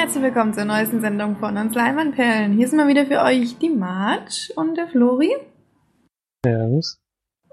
[0.00, 2.54] herzlich willkommen zur neuesten Sendung von uns Leinwandperlen.
[2.54, 5.30] Hier sind mal wieder für euch die Marge und der Flori
[6.42, 6.98] Servus.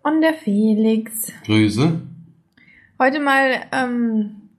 [0.02, 1.30] und der Felix.
[1.45, 1.99] Grüße.
[2.99, 4.49] Heute mal, ähm,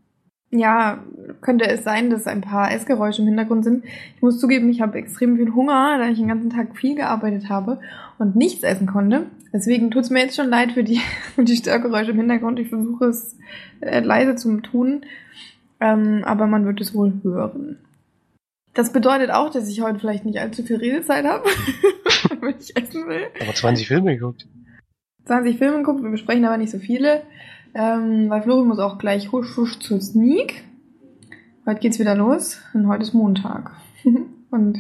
[0.51, 1.03] ja,
[1.41, 3.87] könnte es sein, dass ein paar Essgeräusche im Hintergrund sind.
[4.17, 7.48] Ich muss zugeben, ich habe extrem viel Hunger, da ich den ganzen Tag viel gearbeitet
[7.48, 7.81] habe
[8.19, 9.29] und nichts essen konnte.
[9.51, 11.01] Deswegen tut's mir jetzt schon leid für die,
[11.34, 12.59] für die Störgeräusche im Hintergrund.
[12.59, 13.39] Ich versuche es
[13.81, 15.07] äh, leise zu tun,
[15.81, 17.79] ähm, aber man wird es wohl hören.
[18.79, 21.43] Das bedeutet auch, dass ich heute vielleicht nicht allzu viel Redezeit habe,
[22.41, 23.27] wenn ich essen will.
[23.41, 24.47] Aber 20 Filme geguckt.
[25.25, 27.25] 20 Filme geguckt, wir besprechen aber nicht so viele,
[27.75, 30.62] ähm, weil Flori muss auch gleich husch husch zur Sneak.
[31.67, 33.73] Heute geht's wieder los und heute ist Montag.
[34.53, 34.79] und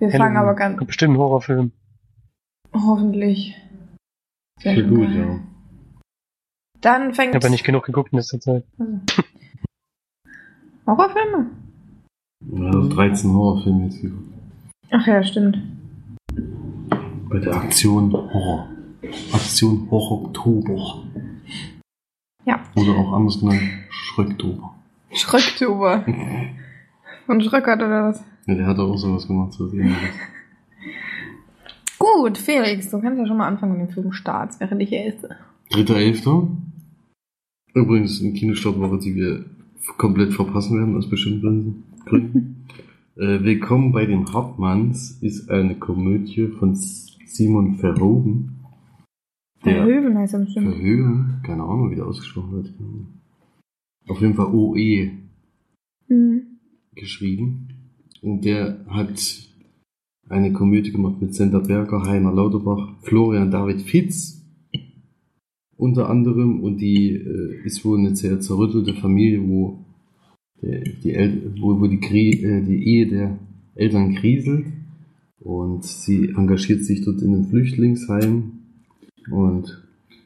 [0.00, 1.72] wir fangen aber ganz bestimmt ein Horrorfilm.
[2.74, 3.56] hoffentlich.
[4.60, 5.40] Sehr gut, ja.
[6.82, 8.64] Dann fängt Ich habe ja nicht genug geguckt in letzter Zeit.
[8.78, 9.00] Also.
[10.84, 11.67] Horrorfilme?
[12.52, 14.24] Also 13 Horrorfilme jetzt geguckt.
[14.90, 15.58] Ach ja, stimmt.
[17.28, 18.68] Bei der Aktion Horror.
[19.32, 21.02] Aktion Horror Oktober.
[22.46, 22.60] Ja.
[22.74, 23.60] Oder auch anders genannt
[23.90, 24.74] Schröcktober.
[25.12, 26.04] Schröcktober.
[27.26, 28.24] Von Schröckert oder was?
[28.46, 29.52] Ja, der hat auch sowas gemacht.
[29.52, 29.98] So ähnliches.
[31.98, 35.36] Gut, Felix, du kannst ja schon mal anfangen mit dem Filmstart, während ich hier esse.
[35.70, 36.48] Dritter Elfter.
[37.74, 39.44] Übrigens eine Kinostartwoche, die wir
[39.98, 41.84] komplett verpassen werden, aus bestimmten Gründen.
[42.12, 48.56] Äh, Willkommen bei den Hartmanns ist eine Komödie von Simon Verhoeven.
[49.64, 50.68] Der Höwen heißt er bestimmt.
[50.68, 51.40] Verhoeven?
[51.44, 52.74] Keine Ahnung, wie der ausgesprochen wird.
[54.08, 55.10] Auf jeden Fall OE
[56.08, 56.42] Mhm.
[56.94, 57.68] geschrieben.
[58.22, 59.20] Und der hat
[60.28, 64.42] eine Komödie gemacht mit Senta Berger, Heiner Lauterbach, Florian David Fitz
[65.76, 66.60] unter anderem.
[66.60, 69.84] Und die äh, ist wohl eine sehr zerrüttelte Familie, wo,
[70.62, 73.38] der, die, El wo, wo die, Krie äh, die Ehe der
[73.74, 74.66] Eltern kriselt.
[75.40, 78.52] Und sie engagiert sich dort in einem Flüchtlingsheim
[79.30, 79.82] und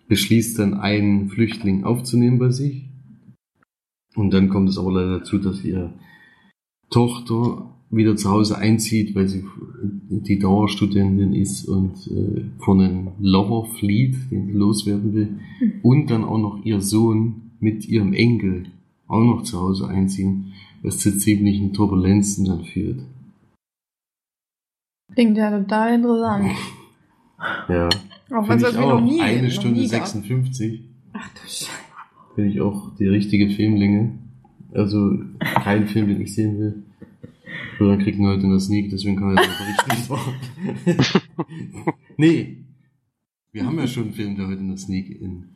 [0.09, 2.87] beschließt dann einen Flüchtling aufzunehmen bei sich.
[4.15, 5.95] Und dann kommt es aber leider dazu, dass ihre
[6.91, 9.45] Tochter wieder zu Hause einzieht, weil sie
[9.83, 15.39] die Dauerstudentin ist und äh, von einem Lover flieht, den sie loswerden will.
[15.83, 18.67] Und dann auch noch ihr Sohn mit ihrem Enkel
[19.09, 20.53] auch noch zu Hause einziehen,
[20.83, 23.01] was zu ziemlichen Turbulenzen dann führt.
[25.15, 26.51] Klingt ja total interessant.
[27.69, 27.89] Ja.
[28.31, 29.01] Auch wenn es noch auch.
[29.01, 29.21] nie.
[29.21, 30.07] Eine Stunde nie gab.
[30.07, 30.81] 56
[31.13, 31.71] Ach du Scheiße.
[32.37, 34.17] finde ich auch die richtige Filmlänge.
[34.73, 36.85] Also kein Film, den ich sehen will.
[37.81, 39.91] Oder kriegt ihn heute in der Sneak, deswegen kann er das berichten.
[39.91, 40.11] nicht
[41.85, 41.95] wahr?
[42.17, 42.59] nee.
[43.51, 45.47] Wir haben ja schon einen Film, der heute in der Sneak in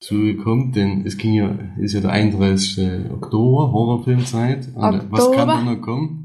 [0.00, 3.10] zugekommen, denn es ging ja, ist ja der 31.
[3.10, 4.68] Oktober, Horrorfilmzeit.
[4.74, 5.46] Und Was kann Oktober.
[5.46, 6.16] da noch kommen?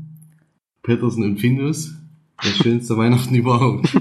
[0.81, 1.93] Peterson und Findus.
[2.37, 3.89] Das schönste Weihnachten überhaupt.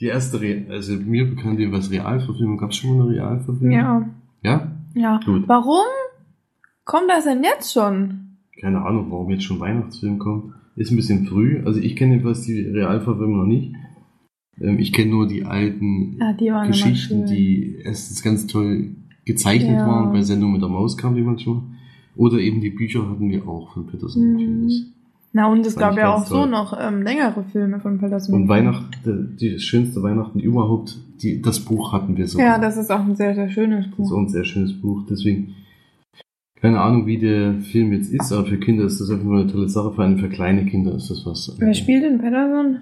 [0.00, 3.70] Die erste, Re also mir bekannt, was Realverfilmung, gab es schon mal eine Realverfilmung?
[3.70, 4.08] Ja,
[4.42, 4.72] Ja?
[4.94, 5.20] ja.
[5.24, 5.44] Gut.
[5.46, 5.84] Warum
[6.84, 8.36] kommt das denn jetzt schon?
[8.60, 10.54] Keine Ahnung, warum jetzt schon Weihnachtsfilm kommt.
[10.76, 11.62] Ist ein bisschen früh.
[11.64, 13.72] Also ich kenne jedenfalls die Realverfilmung noch nicht.
[14.60, 18.90] Ähm, ich kenne nur die alten Ja, die Geschichten, die erstens ganz toll
[19.24, 19.86] gezeichnet Ja.
[19.86, 20.12] waren.
[20.12, 21.62] Bei Sendung mit der Maus kam die manchmal.
[22.16, 24.70] Oder eben die Bücher hatten wir auch von Peterson und Mhm.
[25.36, 26.50] Na, und es gab ja auch ganz so toll.
[26.50, 28.34] noch ähm, längere Filme von Peterson.
[28.42, 32.46] Und Weihnachten, die, das schönste Weihnachten überhaupt, die, das Buch hatten wir sogar.
[32.46, 34.12] Ja, das ist auch ein sehr, sehr schönes Das ist Buch.
[34.12, 35.02] auch ein sehr schönes Buch.
[35.10, 35.54] Deswegen,
[36.60, 39.50] keine Ahnung, wie der Film jetzt ist, aber für Kinder ist das einfach nur eine
[39.50, 39.90] tolle Sache.
[39.92, 41.52] Vor allem für kleine Kinder ist das was.
[41.58, 42.78] Wer spielt denn Peterson?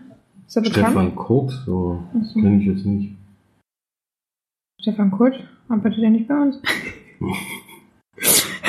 [0.52, 0.86] Ist er bekannt?
[0.88, 2.40] Stefan Kurt, so Ach so.
[2.40, 3.16] kenne ich jetzt nicht.
[4.82, 5.34] Stefan Kurt?
[5.68, 6.60] Arbeitet er nicht bei uns?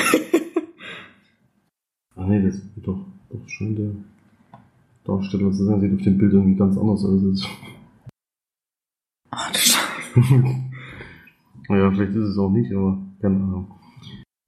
[2.16, 2.98] Ah nee, das ist doch,
[3.28, 3.90] doch schon der
[5.04, 5.80] Darsteller zu sein.
[5.80, 7.22] Sieht auf dem Bild irgendwie ganz anders aus.
[7.24, 7.48] als-
[9.30, 9.82] Ach du Scheiße.
[11.68, 13.66] naja, vielleicht ist es auch nicht, aber keine Ahnung.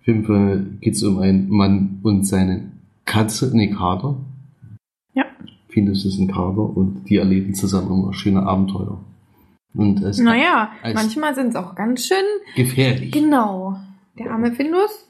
[0.01, 2.71] Auf jeden Fall geht es um einen Mann und seine
[3.05, 4.17] Katze, nee, Kater.
[5.77, 5.83] Ja.
[5.83, 8.99] Findus ist ein Kater und die erleben zusammen immer schöne Abenteuer.
[9.75, 12.17] Und es Naja, manchmal sind es auch ganz schön.
[12.57, 13.13] gefährlich.
[13.13, 13.77] Genau.
[14.19, 15.07] Der arme Findus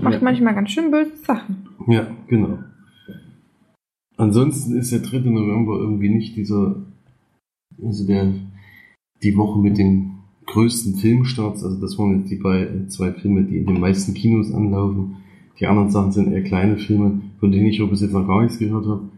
[0.00, 0.20] macht Ja.
[0.22, 1.66] manchmal ganz schön böse Sachen.
[1.88, 2.58] Ja, genau.
[4.16, 5.30] Ansonsten ist der 3.
[5.30, 6.76] November irgendwie nicht dieser,
[7.82, 8.32] also der,
[9.22, 10.12] die Woche mit den
[10.46, 14.14] größten Filmstarts, also das waren jetzt die bei, äh, zwei Filme, die in den meisten
[14.14, 15.16] Kinos anlaufen.
[15.58, 18.58] Die anderen Sachen sind eher kleine Filme, von denen ich bis jetzt noch gar nichts
[18.58, 19.08] gehört habe.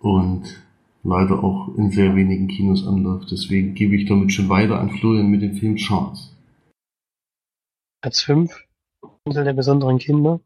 [0.00, 0.62] Und
[1.02, 3.30] leider auch in sehr wenigen Kinos anläuft.
[3.30, 6.36] Deswegen gebe ich damit schon weiter an Florian mit dem Film Charts.
[8.02, 8.64] Platz 5.
[9.24, 10.40] Insel der besonderen Kinder.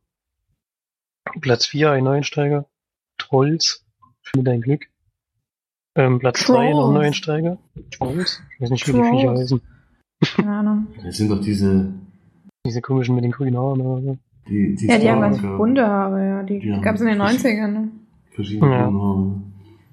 [1.40, 2.66] Platz 4 ein Neuensteiger.
[3.18, 3.84] Trolls.
[4.22, 4.86] Finde dein Glück.
[5.96, 6.94] Ähm, Platz 3 noch ein.
[6.94, 7.58] Neuensteiger.
[7.90, 8.42] Trolls.
[8.54, 9.20] Ich weiß nicht, wie die Trolls.
[9.20, 9.60] Viecher heißen.
[10.36, 10.86] Keine Ahnung.
[11.02, 11.92] Das sind doch diese,
[12.66, 14.18] Diese komischen mit den grünen Haaren oder so.
[14.48, 16.42] die, die Ja, die haben ganz bunte Haare, ja.
[16.42, 17.88] Die, die gab es in den 90ern, ne?
[18.30, 18.78] Verschiedene Ja.
[18.92, 19.42] Haare.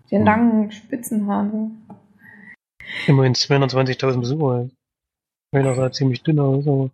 [0.10, 0.24] Die Hm.
[0.24, 1.72] langen Spitzenhaare.
[3.07, 4.54] Immerhin 220.000 Besucher.
[4.54, 4.75] halt.
[5.51, 6.89] Einer sah ziemlich dünn aus, aber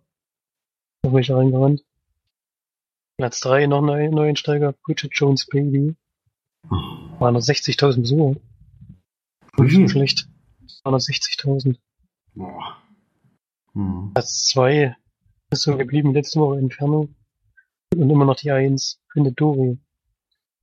[1.02, 1.84] da bin ich reingerannt.
[3.18, 4.72] Platz 3 noch ein Neuensteiger.
[4.84, 5.94] Bridget Jones Baby.
[7.18, 8.40] Waren noch 60.000 Besucher.
[9.56, 9.88] Viel?
[9.88, 10.28] Schlecht.
[10.84, 11.78] 260.000.
[12.34, 12.76] Boah.
[13.74, 14.10] Hm.
[14.14, 14.96] Platz 2
[15.50, 17.08] ist so geblieben letzte Woche Inferno.
[17.94, 19.00] Und immer noch die 1.
[19.12, 19.78] Findet Dory.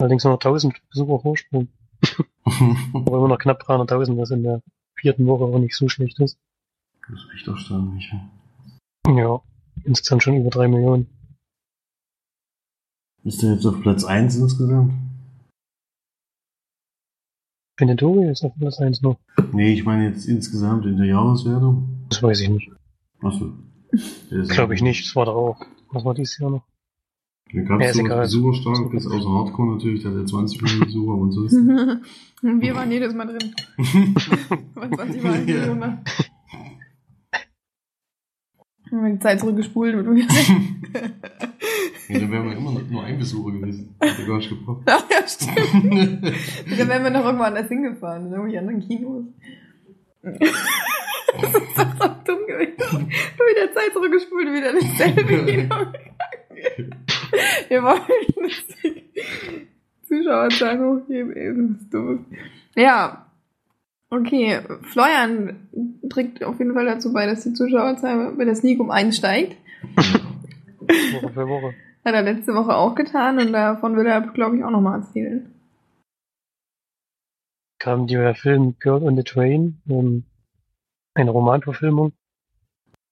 [0.02, 1.68] Allerdings nur noch 1000 Besucher Vorsprung.
[2.94, 4.64] Aber immer noch knapp 300.000, was in der
[4.96, 6.40] vierten Woche auch nicht so schlecht ist.
[7.08, 8.12] Das ist echt erstaunlich.
[8.12, 9.16] ja.
[9.16, 9.42] Ja.
[9.84, 11.08] Insgesamt schon über 3 Millionen.
[13.24, 14.94] Ist der jetzt auf Platz 1 insgesamt?
[17.78, 19.20] Findet Dory ist auf Platz 1 noch.
[19.54, 22.08] Nee, ich meine jetzt insgesamt in der Jahreswertung.
[22.10, 22.72] Das weiß ich nicht.
[23.22, 23.54] Achso.
[24.50, 25.06] Glaube ich nicht.
[25.06, 25.66] Das war doch auch.
[25.92, 26.64] Was war dieses Jahr noch?
[27.54, 28.16] Da gab Ja, es ist so.
[28.16, 31.54] Besucherstark bis außer Hardcore natürlich, der hat ja 20 Millionen Besucher und sonst.
[31.54, 33.54] Und wir waren jedes Mal drin.
[34.76, 35.58] Waren 20 Mal Ja.
[35.58, 36.00] Millionen.
[38.92, 40.24] Haben wir die Zeit zurückgespult und wir.
[42.10, 43.96] ja, dann wären wir immer noch nur ein Besucher gewesen.
[44.02, 44.82] Hätte gar nicht gebraucht.
[44.86, 46.24] Ach ja, stimmt.
[46.78, 49.26] Dann wären wir noch irgendwo anders hingefahren, in irgendwelche anderen Kinos.
[50.24, 52.76] das ist doch so dumm gewesen.
[52.78, 55.94] Du wieder Zeit zurückgespult und wieder ins selbe Kino gegangen.
[57.68, 57.82] Wir
[58.84, 59.10] die
[60.08, 62.26] Zuschauerzahlen hochgeben, ey, das ist dumm.
[62.76, 63.26] Ja.
[64.10, 64.60] Okay,
[64.92, 65.70] Florian
[66.10, 69.56] trägt auf jeden Fall dazu bei, dass die Zuschauerzahl bei der Sneak um einen steigt.
[71.14, 71.74] Woche für Woche.
[72.04, 75.54] Hat er letzte Woche auch getan und davon will er, glaube ich, auch nochmal erzählen.
[77.80, 80.26] Kam der Film Girl on the Train, ähm,
[81.14, 82.14] eine Romanverfilmung.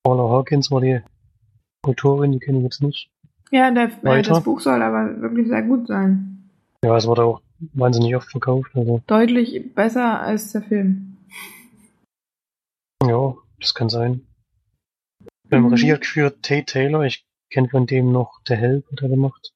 [0.04, 1.01] Paula Hawkins war die
[1.83, 3.10] Autorin, die kenne ich jetzt nicht.
[3.51, 6.50] Ja, der, äh, das Buch soll aber wirklich sehr gut sein.
[6.84, 7.42] Ja, es wurde auch
[7.74, 8.72] wahnsinnig oft verkauft.
[8.75, 11.18] Also, Deutlich besser als der Film.
[13.04, 14.25] ja, das kann sein.
[15.51, 15.69] Ähm, Mhm.
[15.69, 17.04] Regie hat geführt Tate Taylor.
[17.06, 19.51] Ich kenne von dem noch The Help, hat er gemacht.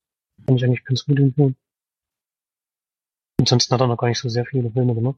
[0.45, 1.56] Fand ich eigentlich ganz gut den Film.
[3.40, 5.18] Ansonsten hat er noch gar nicht so sehr viele Filme gemacht.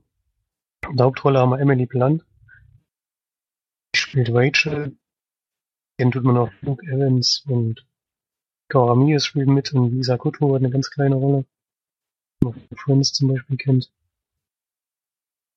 [0.90, 2.26] In der Hauptrolle haben wir Emily Blunt.
[3.96, 4.98] Die spielt Rachel.
[6.00, 7.86] Den tut man auch Luke Evans und
[8.70, 11.46] Cara Ramirez spielt mit und Lisa Kudrow hat eine ganz kleine Rolle.
[12.42, 13.92] Die man von Friends zum Beispiel kennt.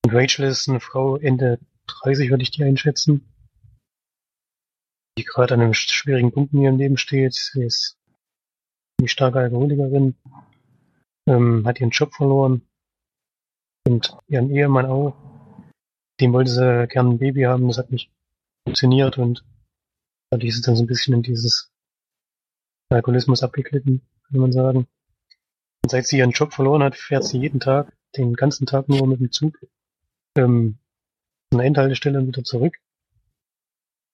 [0.04, 3.26] Und Rachel ist eine Frau Ende 30, würde ich die einschätzen.
[5.18, 7.34] Die gerade an einem sch- schwierigen Punkt in ihrem Leben steht.
[7.34, 7.96] Sie ist
[9.00, 10.14] eine starke Alkoholikerin.
[11.26, 12.62] Ähm, hat ihren Job verloren.
[13.86, 15.16] Und ihren Ehemann auch.
[16.20, 18.10] Dem wollte sie gerne ein Baby haben, das hat nicht
[18.66, 19.44] funktioniert und
[20.30, 21.70] dadurch ist es dann so ein bisschen in dieses
[22.90, 24.86] Alkoholismus abgeglitten, kann man sagen.
[25.82, 29.06] Und seit sie ihren Job verloren hat, fährt sie jeden Tag, den ganzen Tag nur
[29.06, 29.58] mit dem Zug,
[30.36, 30.78] ähm,
[31.52, 32.78] der Endhaltestelle und wieder zurück.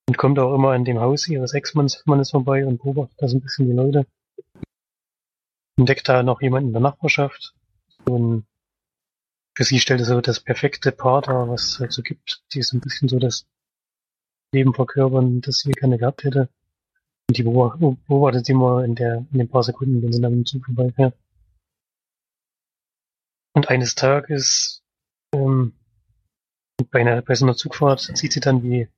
[0.09, 3.37] Und kommt auch immer an dem Haus ihres Ex-Manns Mannes vorbei und beobachtet da so
[3.37, 4.07] ein bisschen die Leute.
[5.77, 7.55] Entdeckt da noch jemanden in der Nachbarschaft.
[8.05, 8.47] Und
[9.57, 12.43] für sie stellt es so das perfekte Paar dar, was es halt so gibt.
[12.53, 13.47] Die ist ein bisschen so das
[14.53, 16.49] Leben verkörpern, das sie gerne gehabt hätte.
[17.29, 20.33] Und die beobacht- beobachtet sie immer in der, in den paar Sekunden, wenn sie dann
[20.35, 21.17] im Zug vorbeifährt.
[23.55, 24.83] Und eines Tages,
[25.33, 25.75] ähm,
[26.91, 28.89] bei einer, bei so einer Zugfahrt sieht sie dann, wie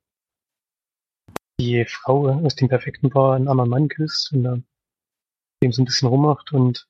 [1.59, 4.65] die Frau aus dem perfekten Paar einen anderen Mann küsst und dann
[5.63, 6.87] dem so ein bisschen rummacht und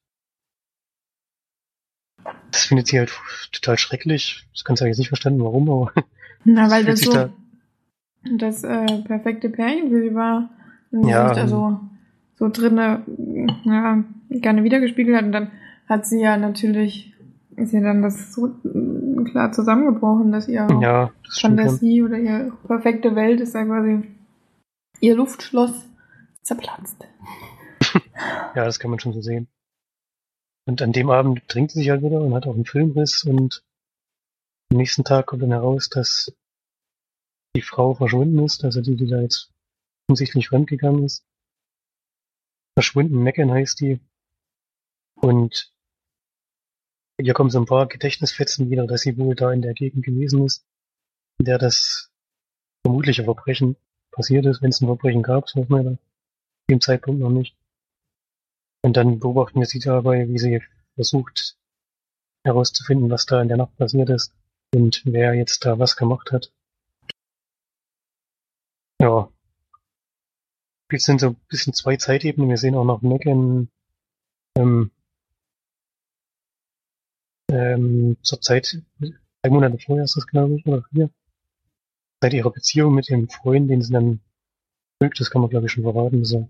[2.51, 3.11] das findet sie halt
[3.51, 4.45] total schrecklich.
[4.53, 5.93] Das kannst du jetzt nicht verstanden, warum, aber
[6.43, 7.33] Na, weil das sich so da-
[8.23, 10.49] das äh, perfekte Pärchen für sie war.
[11.03, 11.79] Sie Ja, sich da so,
[12.35, 13.03] so drinne,
[13.63, 15.25] ja, gerne wiedergespiegelt hat.
[15.25, 15.51] Und dann
[15.87, 17.13] hat sie ja natürlich,
[17.55, 21.39] ist ja dann das so mm, klar zusammengebrochen, dass ihr ja, das.
[21.39, 24.03] Fantasie oder ihre perfekte Welt ist ja quasi
[25.01, 25.87] ihr Luftschloss
[26.41, 27.05] zerplatzt.
[28.55, 29.47] Ja, das kann man schon so sehen.
[30.65, 33.63] Und an dem Abend trinkt sie sich halt wieder und hat auch einen Filmriss und
[34.71, 36.33] am nächsten Tag kommt dann heraus, dass
[37.55, 39.51] die Frau verschwunden ist, also die, die da jetzt
[40.07, 41.25] offensichtlich fremdgegangen ist.
[42.75, 43.99] Verschwunden, Mecken heißt die.
[45.15, 45.73] Und
[47.19, 50.45] hier kommen so ein paar Gedächtnisfetzen wieder, dass sie wohl da in der Gegend gewesen
[50.45, 50.65] ist,
[51.39, 52.11] in der das
[52.83, 53.75] vermutliche Verbrechen
[54.11, 55.97] passiert ist, wenn es ein Verbrechen gab, das weiß man ja
[56.69, 57.57] dem Zeitpunkt noch nicht.
[58.83, 60.61] Und dann beobachten wir sie dabei, wie sie
[60.95, 61.57] versucht
[62.43, 64.33] herauszufinden, was da in der Nacht passiert ist
[64.73, 66.51] und wer jetzt da was gemacht hat.
[68.99, 69.29] Ja.
[70.91, 72.49] Jetzt sind so ein bisschen zwei Zeitebenen.
[72.49, 73.69] Wir sehen auch noch Megan
[74.57, 74.91] ähm,
[77.51, 81.09] ähm, zur Zeit, drei Monate vorher ist das, glaube ich, oder vier.
[82.21, 84.21] Seit ihrer Beziehung mit dem Freund, den sie dann
[84.99, 86.19] mögt, das kann man, glaube ich, schon verraten.
[86.19, 86.49] Das ist ein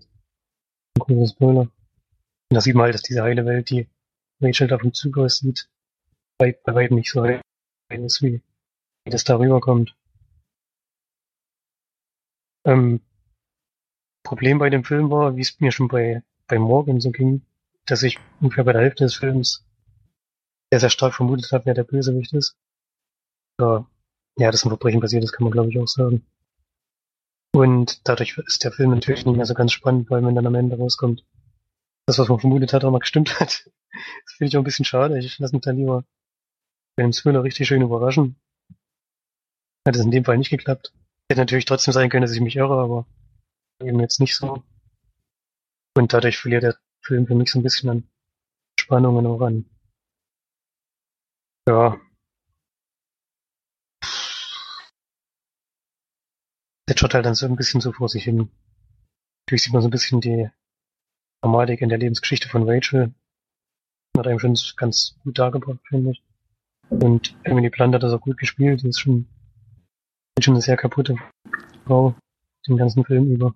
[0.98, 1.60] großer Spoiler.
[1.60, 1.70] Und
[2.54, 3.88] da sieht man halt, dass diese heile Welt, die
[4.40, 5.68] Rachel da vom Zug aus sieht,
[6.38, 7.42] bei, bei weitem nicht so heil
[7.90, 8.40] ist, wie,
[9.04, 9.94] wie das da rüberkommt.
[12.64, 13.00] Ähm,
[14.28, 17.46] Problem bei dem Film war, wie es mir schon bei, bei Morgan so ging,
[17.86, 19.64] dass ich ungefähr bei der Hälfte des Films
[20.70, 22.54] sehr, sehr stark vermutet habe, wer der Bösewicht ist.
[23.58, 23.86] Ja,
[24.38, 26.26] ja, dass ein Verbrechen passiert ist, kann man glaube ich auch sagen.
[27.54, 30.54] Und dadurch ist der Film natürlich nicht mehr so ganz spannend, weil wenn dann am
[30.54, 31.24] Ende rauskommt,
[32.04, 33.64] das, was man vermutet hat, auch mal gestimmt hat.
[33.90, 35.18] Das finde ich auch ein bisschen schade.
[35.18, 36.04] Ich lasse mich da lieber
[36.96, 38.36] bei dem Thriller richtig schön überraschen.
[39.86, 40.92] Hat es in dem Fall nicht geklappt.
[41.30, 43.06] Hätte natürlich trotzdem sein können, dass ich mich irre, aber
[43.80, 44.62] eben jetzt nicht so.
[45.96, 48.08] Und dadurch verliert der Film für mich so ein bisschen an
[48.78, 49.64] Spannungen auch an.
[51.68, 52.00] Ja.
[56.88, 58.50] Der schaut halt dann so ein bisschen so vor sich hin.
[59.46, 60.48] Natürlich sieht man so ein bisschen die
[61.42, 63.14] Dramatik in der Lebensgeschichte von Rachel.
[64.16, 66.22] Hat einem schon ganz gut dargebracht, finde ich.
[66.88, 68.82] Und Emily Blunt hat das auch gut gespielt.
[68.82, 69.28] Die ist schon,
[70.40, 71.16] schon eine sehr kaputte
[71.84, 72.16] Frau
[72.66, 73.54] den ganzen Film über.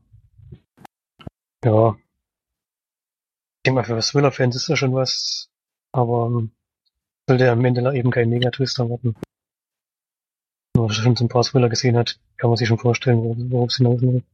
[1.64, 1.96] Ja.
[3.58, 5.48] Ich denke mal, für Thriller-Fans ist das schon was,
[5.92, 6.50] aber ähm,
[7.28, 9.14] sollte am Ende eben kein Megatwist erwarten.
[10.74, 13.70] Wenn man schon so ein paar Thriller gesehen hat, kann man sich schon vorstellen, worauf
[13.70, 14.24] es hinaus will.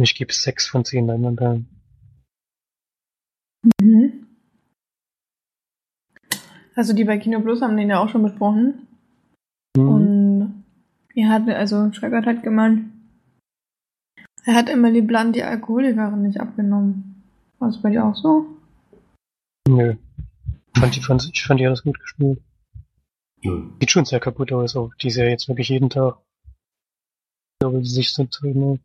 [0.00, 1.68] Ich gebe sechs von zehn Leinwandperlen.
[3.80, 4.26] Mhm.
[6.76, 8.86] Also die bei Kino Plus haben den ja auch schon besprochen.
[9.76, 9.88] Mhm.
[9.88, 10.64] Und
[11.14, 12.93] er hat, also Schreckert hat gemeint,
[14.44, 17.22] er hat Emily Blunt die Alkoholikerin nicht abgenommen.
[17.58, 18.46] War das bei dir auch so?
[19.68, 19.96] Nö.
[20.74, 22.42] Ich fand, die, fand, ich fand die alles gut gespielt.
[23.42, 23.52] Ja.
[23.80, 26.18] Sieht schon sehr kaputt aus, auch die ist ja jetzt wirklich jeden Tag.
[26.44, 28.80] Ich glaube, die sich so drin.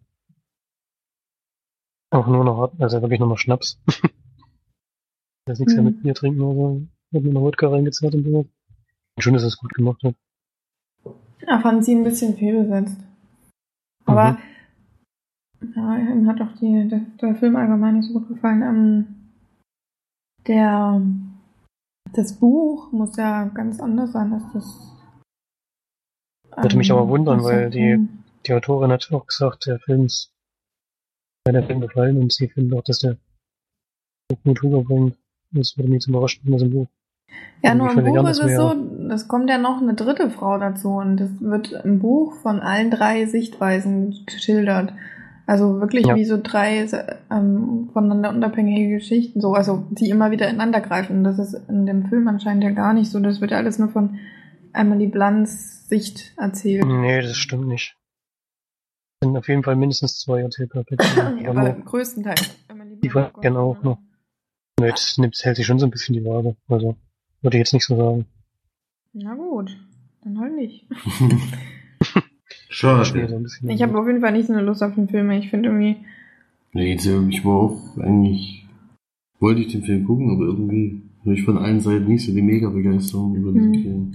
[2.11, 3.79] Auch nur noch, also wirklich nur noch Schnaps.
[5.45, 5.89] da ist nichts mehr Mhm.
[5.89, 6.87] mit Bier trinken oder so.
[7.17, 8.45] Hat mir noch Wodka reingezerrt und so.
[9.19, 10.15] Schön, dass er es gut gemacht hat.
[11.41, 12.99] Er fand sie ein bisschen fehlbesetzt.
[14.05, 14.37] Aber
[15.75, 18.61] ja, ihm hat auch die, der, der Film allgemein nicht so gut gefallen.
[18.61, 19.15] Ähm,
[20.47, 21.01] der
[22.13, 24.95] das Buch muss ja ganz anders sein als das.
[26.55, 28.07] Würde mich aber wundern, als weil die-.
[28.45, 30.31] Die Autorin hat auch gesagt, der Film ist
[31.43, 33.17] bei der Film gefallen und sie findet auch, dass der
[34.43, 35.17] gut rüberbringt.
[35.51, 36.87] Das würde mich überraschen, wenn das im Buch.
[37.63, 38.73] Ja, nur im Buch ist es so,
[39.09, 42.91] es kommt ja noch eine dritte Frau dazu und es wird im Buch von allen
[42.91, 44.93] drei Sichtweisen geschildert.
[45.49, 46.15] Also wirklich Ja.
[46.15, 46.85] wie so drei
[47.31, 51.23] ähm, voneinander unabhängige Geschichten, so, also die immer wieder ineinander greifen.
[51.23, 53.19] Das ist in dem Film anscheinend ja gar nicht so.
[53.19, 54.19] Das wird ja alles nur von
[54.73, 56.85] Emily Blunts Sicht erzählt.
[56.85, 57.95] Nee, das stimmt nicht.
[59.21, 61.39] Es sind auf jeden Fall mindestens zwei Erzählperspektiven.
[61.43, 62.55] Ja, aber aber größtenteils.
[62.67, 63.79] Emily Die war- genau, ja.
[63.81, 63.97] noch.
[64.79, 66.55] nee, das nimmt, hält sich schon so ein bisschen die Waage.
[66.67, 66.95] Also,
[67.41, 68.27] würde ich jetzt nicht so sagen.
[69.13, 69.75] Na gut,
[70.23, 70.85] dann halt nicht.
[72.79, 73.35] So Schade.
[73.35, 75.29] ein bisschen Ich habe auf jeden Fall nicht so eine Lust auf den Film.
[75.31, 75.97] Ich finde irgendwie,
[76.71, 78.65] Nee, ich war auch eigentlich,
[79.39, 82.41] wollte ich den Film gucken, aber irgendwie habe ich von allen Seiten nicht so die
[82.43, 83.81] Mega-Begeisterung über diesen Mhm.
[83.81, 84.11] Film.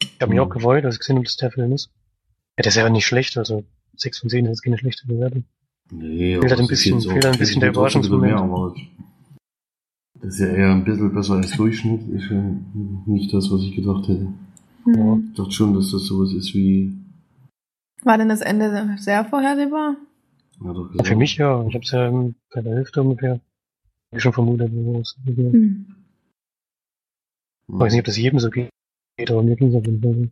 [0.00, 1.90] ich habe mich auch gefreut, als ich gesehen habe, dass der Film ist.
[2.58, 3.64] Ja, der ist ja nicht schlecht, also
[3.96, 5.44] 6 von 10 ist jetzt keine schlechte Bewertung.
[5.90, 8.76] Nee, Fehlt halt ein es ist bisschen- fehlt ein bisschen der ein Überraschungsmoment.
[10.20, 12.42] Das ist ja eher ein bisschen besser als Durchschnitt, ist ja
[13.06, 14.32] nicht das, was ich gedacht hätte.
[14.86, 14.94] Ja.
[15.14, 15.28] hm.
[15.30, 16.92] Ich dachte schon, dass das sowas ist wie,
[18.04, 19.96] war denn das Ende sehr vorhersehbar?
[20.60, 22.10] ja für mich ja, ich habe es ja
[22.54, 23.40] bei der Hälfte ungefähr
[24.12, 25.36] ich schon vermutet, wo es geht.
[25.38, 25.86] Hm.
[27.68, 28.70] Ich weiß nicht, ob das jedem so geht,
[29.28, 30.30] aber mir ging es auf jeden Fall.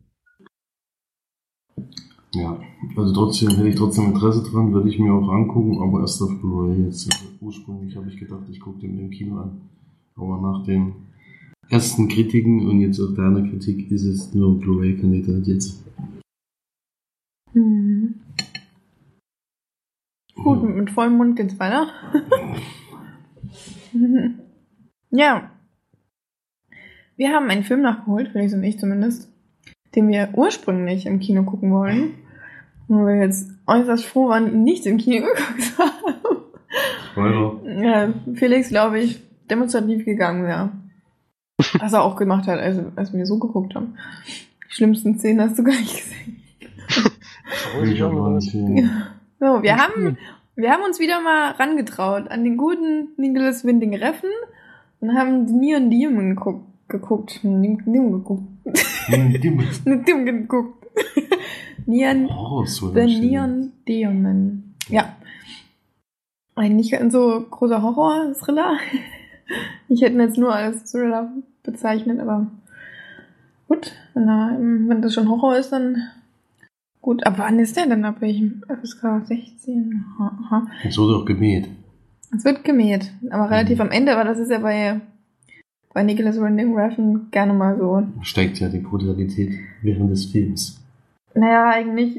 [2.35, 2.61] Ja,
[2.97, 6.39] also trotzdem hätte ich trotzdem Interesse dran, würde ich mir auch angucken, aber erst auf
[6.41, 6.85] Blu-ray.
[6.85, 7.09] Jetzt
[7.41, 9.63] ursprünglich habe ich gedacht, ich gucke den im Kino an.
[10.15, 10.93] Aber nach den
[11.71, 15.83] ersten Kritiken und jetzt auch deiner Kritik ist es nur ein Blu-ray-Kandidat jetzt.
[17.53, 18.21] Hm.
[20.35, 21.89] Gut, mit vollem Mund geht's weiter.
[25.11, 25.51] ja.
[27.17, 29.31] Wir haben einen Film nachgeholt, Felix und ich zumindest,
[29.95, 32.15] den wir ursprünglich im Kino gucken wollen.
[32.89, 36.15] Wo wir jetzt äußerst froh waren, ihn nicht im Kino geguckt haben.
[37.13, 37.83] Spoiler.
[37.83, 40.71] Ja, Felix, glaube ich, demonstrativ gegangen wäre.
[41.79, 43.97] Was er auch gemacht hat, als, als wir so geguckt haben.
[44.69, 46.43] Die schlimmsten Szenen hast du gar nicht gesehen.
[49.39, 50.19] So, wir haben,
[50.57, 54.31] wir haben uns wieder mal rangetraut an den guten Nicholas Winding Reffen
[55.01, 56.65] und haben Neon Demon geguckt.
[56.89, 57.41] geguckt.
[57.43, 58.43] Neon Demon geguckt.
[59.09, 60.87] Neon Demon geguckt.
[61.87, 63.07] Neon, Oh, so The.
[63.07, 64.75] Neon Demon.
[64.89, 65.17] Ja.
[66.55, 68.77] Ein nicht ganz so großer Horror-Thriller.
[69.89, 71.33] Ich hätte ihn jetzt nur als Thriller
[71.65, 72.47] bezeichnet, aber
[73.67, 75.97] gut, wenn, wenn das schon Horror ist, dann
[77.01, 77.27] gut.
[77.27, 78.05] Aber wann ist der denn?
[78.05, 80.05] Ab welchem FSK 16?
[80.19, 80.67] Aha, aha.
[80.85, 81.69] Es wurde auch gemäht.
[82.35, 83.83] Es wird gemäht, aber relativ Mhm.
[83.83, 85.01] am Ende, aber das ist ja bei,
[85.93, 88.05] bei Nicholas Winding Refn gerne mal so.
[88.23, 89.53] Steigt ja die Brutalität
[89.83, 90.81] während des Films.
[91.35, 92.17] Naja, eigentlich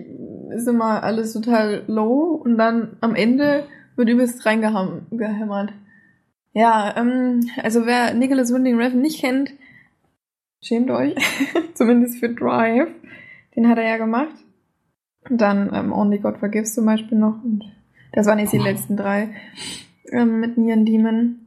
[0.50, 3.63] ist immer alles total low und dann am Ende
[3.95, 5.73] wird übelst reingehämmert.
[6.53, 9.53] Ja, ähm, also wer Nicholas Winding Refn nicht kennt,
[10.61, 11.15] schämt euch.
[11.73, 12.89] Zumindest für Drive.
[13.55, 14.35] Den hat er ja gemacht.
[15.29, 17.43] Und dann ähm, Only God Forgives zum Beispiel noch.
[17.43, 17.63] Und
[18.13, 19.29] das waren jetzt die letzten drei
[20.11, 21.39] ähm, mit Neon Demon.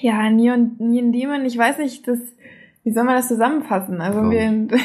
[0.00, 2.18] Ja, Neon, Neon Demon, ich weiß nicht, das,
[2.84, 4.00] wie soll man das zusammenfassen?
[4.00, 4.30] Also Kaum.
[4.30, 4.68] wir,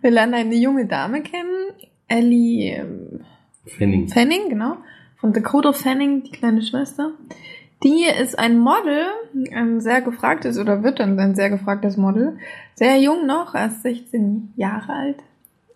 [0.00, 1.70] wir lernen eine junge Dame kennen,
[2.08, 3.20] Ellie ähm,
[3.66, 4.08] Fanning.
[4.08, 4.78] Fanning, genau,
[5.16, 7.12] von Dakota Fanning, die kleine Schwester.
[7.84, 9.04] Die ist ein Model,
[9.52, 12.38] ein sehr gefragtes oder wird dann ein sehr gefragtes Model.
[12.74, 15.16] Sehr jung noch, erst 16 Jahre alt.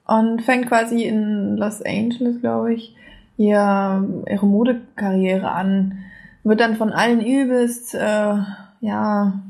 [0.06, 2.96] Und fängt quasi in Los Angeles, glaube ich,
[3.36, 5.98] ihr, ihre Modekarriere an.
[6.44, 8.36] Wird dann von allen übelst, äh,
[8.80, 9.40] ja,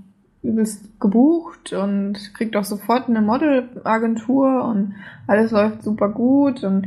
[0.42, 4.96] übelst gebucht und kriegt auch sofort eine Modelagentur und
[5.28, 6.86] alles läuft super gut und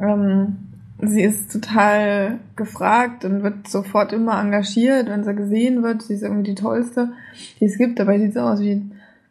[0.00, 0.67] ähm,
[1.00, 6.02] sie ist total gefragt und wird sofort immer engagiert, wenn sie gesehen wird.
[6.02, 7.12] Sie ist irgendwie die tollste,
[7.60, 7.98] die es gibt.
[7.98, 8.82] Dabei sieht sie aus wie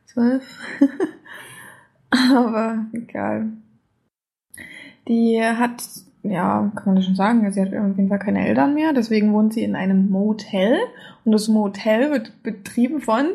[0.05, 0.43] zwölf.
[2.09, 3.47] Aber egal.
[5.07, 5.83] Die hat,
[6.23, 8.93] ja, kann man das schon sagen, sie hat auf jeden Fall keine Eltern mehr.
[8.93, 10.77] Deswegen wohnt sie in einem Motel.
[11.25, 13.25] Und das Motel wird betrieben von,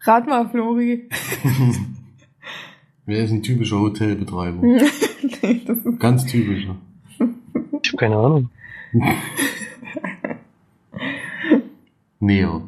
[0.00, 1.08] rat mal, Flori.
[3.06, 4.58] Wer ist ein typischer Hotelbetreiber?
[4.62, 6.76] nee, das ist Ganz typischer.
[7.98, 8.48] Keine Ahnung.
[12.20, 12.62] Neo.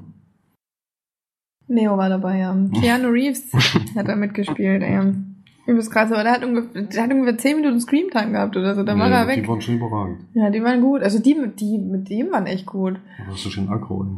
[1.69, 2.57] Neo war dabei, ja.
[2.81, 3.51] Keanu Reeves
[3.97, 5.13] hat da mitgespielt, ey.
[5.67, 8.83] Übelst krass, aber der hat ungefähr, der hat ungefähr 10 Minuten Screamtime gehabt oder so,
[8.83, 9.43] dann war Ja, er weg.
[9.43, 10.21] Die waren schon überragend.
[10.35, 11.03] Ja, die waren gut.
[11.03, 12.95] Also die, mit- die mit dem waren echt gut.
[13.19, 14.05] Da hast du schon aggro.
[14.05, 14.11] ey.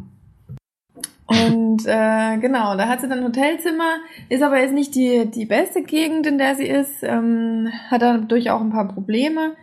[1.52, 3.96] Und äh, genau, da hat sie dann ein Hotelzimmer,
[4.28, 8.50] ist aber jetzt nicht die, die beste Gegend, in der sie ist, ähm, hat dadurch
[8.50, 9.54] auch ein paar Probleme.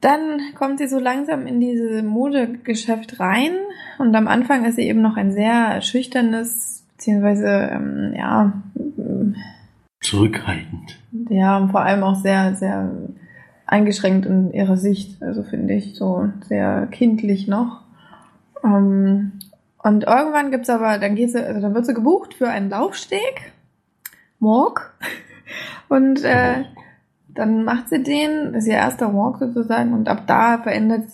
[0.00, 3.52] Dann kommt sie so langsam in dieses Modegeschäft rein
[3.98, 8.52] und am Anfang ist sie eben noch ein sehr schüchternes, beziehungsweise, ähm, ja,
[10.00, 10.98] Zurückhaltend.
[11.28, 12.90] ja, und vor allem auch sehr, sehr
[13.66, 17.82] eingeschränkt in ihrer Sicht, also finde ich, so sehr kindlich noch.
[18.64, 19.32] Ähm,
[19.82, 23.52] und irgendwann gibt's aber, dann geht sie, also dann wird sie gebucht für einen Laufsteg,
[24.40, 24.94] Walk,
[25.88, 26.64] und äh,
[27.34, 31.04] dann macht sie den, das ist ihr erster Walk sozusagen, und ab da verändert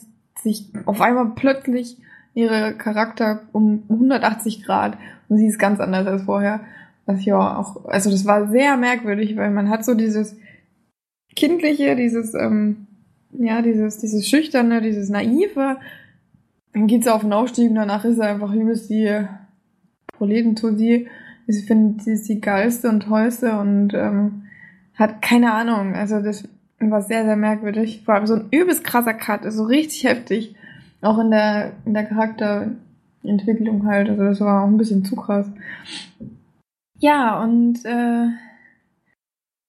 [0.42, 1.98] sich auf einmal plötzlich
[2.35, 4.98] ihre Charakter um 180 Grad
[5.29, 6.61] und sie ist ganz anders als vorher.
[7.07, 10.37] Was ja auch, also das war sehr merkwürdig, weil man hat so dieses
[11.35, 12.88] kindliche, dieses, ähm,
[13.33, 15.76] ja, dieses, dieses schüchterne, dieses naive.
[16.72, 19.24] Dann geht sie auf den Aufstieg und danach ist sie einfach übelst die
[20.12, 21.09] Proletentussi.
[21.46, 24.45] Sie findet, sie ist die geilste und tollste und ähm,
[24.96, 25.94] hat keine Ahnung.
[25.94, 26.48] Also das
[26.80, 28.02] war sehr, sehr merkwürdig.
[28.04, 30.54] Vor allem so ein übelst krasser Cut, also richtig heftig.
[31.02, 34.09] Auch in der, in der Charakterentwicklung halt.
[34.09, 35.50] Also das war auch ein bisschen zu krass.
[36.98, 38.28] Ja, und äh,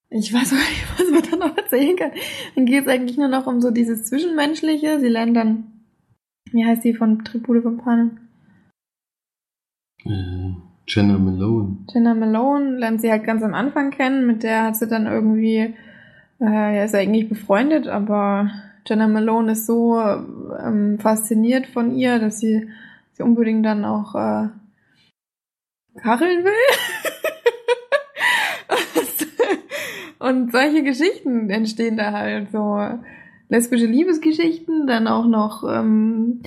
[0.10, 2.12] ich weiß auch nicht, was man da noch erzählen kann.
[2.56, 5.00] Dann geht es eigentlich nur noch um so dieses Zwischenmenschliche.
[5.00, 5.84] Sie lernen dann,
[6.52, 8.20] wie heißt die von Tribute von Panen?
[10.06, 10.54] Äh,
[10.88, 11.78] Jenna Malone.
[11.94, 14.26] Jenna Malone lernt sie halt ganz am Anfang kennen.
[14.26, 15.76] Mit der hat sie dann irgendwie,
[16.40, 18.50] äh, ja, ist ja eigentlich befreundet, aber
[18.88, 22.68] Jenna Malone ist so ähm, fasziniert von ihr, dass sie
[23.18, 24.50] sie unbedingt dann auch äh,
[26.00, 26.52] kacheln will.
[30.20, 32.80] Und solche Geschichten entstehen da halt so
[33.50, 36.42] lesbische Liebesgeschichten, dann auch noch ähm,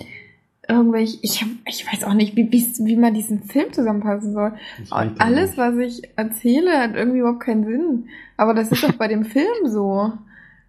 [0.71, 4.53] irgendwelche, ich, ich weiß auch nicht, wie, wie, wie man diesen Film zusammenpassen soll.
[4.91, 8.09] Alles, was ich erzähle, hat irgendwie überhaupt keinen Sinn.
[8.37, 10.13] Aber das ist doch bei dem Film so.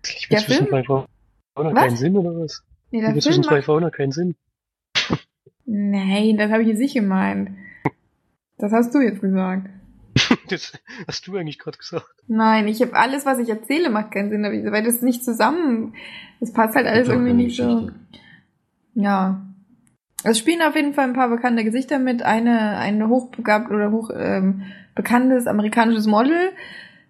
[0.06, 0.74] Ich Der Film?
[0.74, 1.08] einfach,
[1.56, 1.84] Auch noch Was?
[1.84, 2.64] keinen Sinn oder was?
[2.92, 3.66] Nee, der Film zwischen zwei macht...
[3.66, 4.36] Frauen hat keinen Sinn.
[5.66, 7.52] Nein, das habe ich jetzt nicht gemeint.
[8.58, 9.70] Das hast du jetzt gesagt.
[10.50, 10.74] Das
[11.08, 12.14] hast du eigentlich gerade gesagt.
[12.28, 15.94] Nein, ich habe alles, was ich erzähle, macht keinen Sinn, weil das nicht zusammen.
[16.42, 17.90] Das passt halt alles irgendwie nicht so.
[18.94, 19.42] Ja.
[20.24, 22.22] Es spielen auf jeden Fall ein paar bekannte Gesichter mit.
[22.24, 24.64] Eine, eine hochbegabt oder hoch ähm,
[24.96, 26.38] bekanntes amerikanisches Model,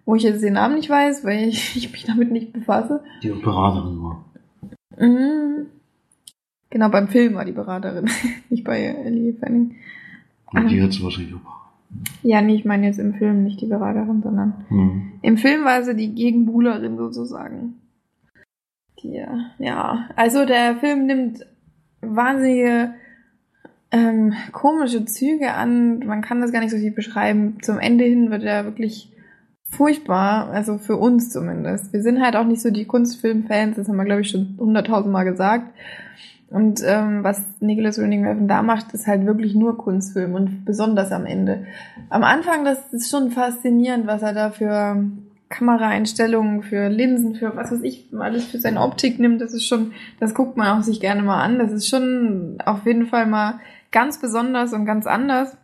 [0.06, 3.02] wo ich jetzt den Namen nicht weiß, weil ich, ich mich damit nicht befasse.
[3.22, 4.24] Die Beraterin war.
[4.98, 5.66] Mhm.
[6.70, 8.08] Genau, beim Film war die Beraterin,
[8.48, 9.76] nicht bei Ellie Fanning.
[10.46, 10.68] Und Ah.
[10.68, 11.52] die hat sie wahrscheinlich auch.
[12.22, 15.12] Ja, nee, ich meine jetzt im Film nicht die Beraterin, sondern Hm.
[15.20, 17.74] Im Film war sie die Gegenbuhlerin sozusagen.
[19.02, 19.26] Die, äh,
[19.58, 21.44] ja, also der Film nimmt
[22.00, 22.94] wahnsinnige
[23.92, 26.00] ähm, komische Züge an.
[26.00, 27.58] Man kann das gar nicht so viel beschreiben.
[27.62, 29.12] Zum Ende hin wird er wirklich
[29.64, 31.92] furchtbar, also für uns zumindest.
[31.92, 35.24] Wir sind halt auch nicht so die Kunstfilmfans, das haben wir, glaube ich, schon hunderttausendmal
[35.24, 35.72] gesagt.
[36.50, 41.10] Und ähm, was Nicholas Winding Refn da macht, ist halt wirklich nur Kunstfilm und besonders
[41.10, 41.66] am Ende.
[42.10, 45.02] Am Anfang, das ist schon faszinierend, was er da für
[45.48, 49.40] Kameraeinstellungen, für Linsen, für was weiß ich, alles für seine Optik nimmt.
[49.40, 51.58] Das ist schon, das guckt man auch sich gerne mal an.
[51.58, 53.60] Das ist schon auf jeden Fall mal
[53.92, 55.56] ganz besonders und ganz anders.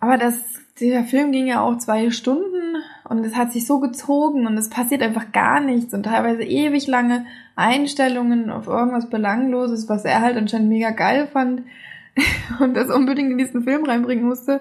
[0.00, 0.34] Aber das,
[0.80, 2.76] der Film ging ja auch zwei Stunden
[3.08, 6.86] und es hat sich so gezogen und es passiert einfach gar nichts und teilweise ewig
[6.86, 7.26] lange
[7.56, 11.62] Einstellungen auf irgendwas Belangloses, was er halt anscheinend mega geil fand
[12.60, 14.60] und das unbedingt in diesen Film reinbringen musste.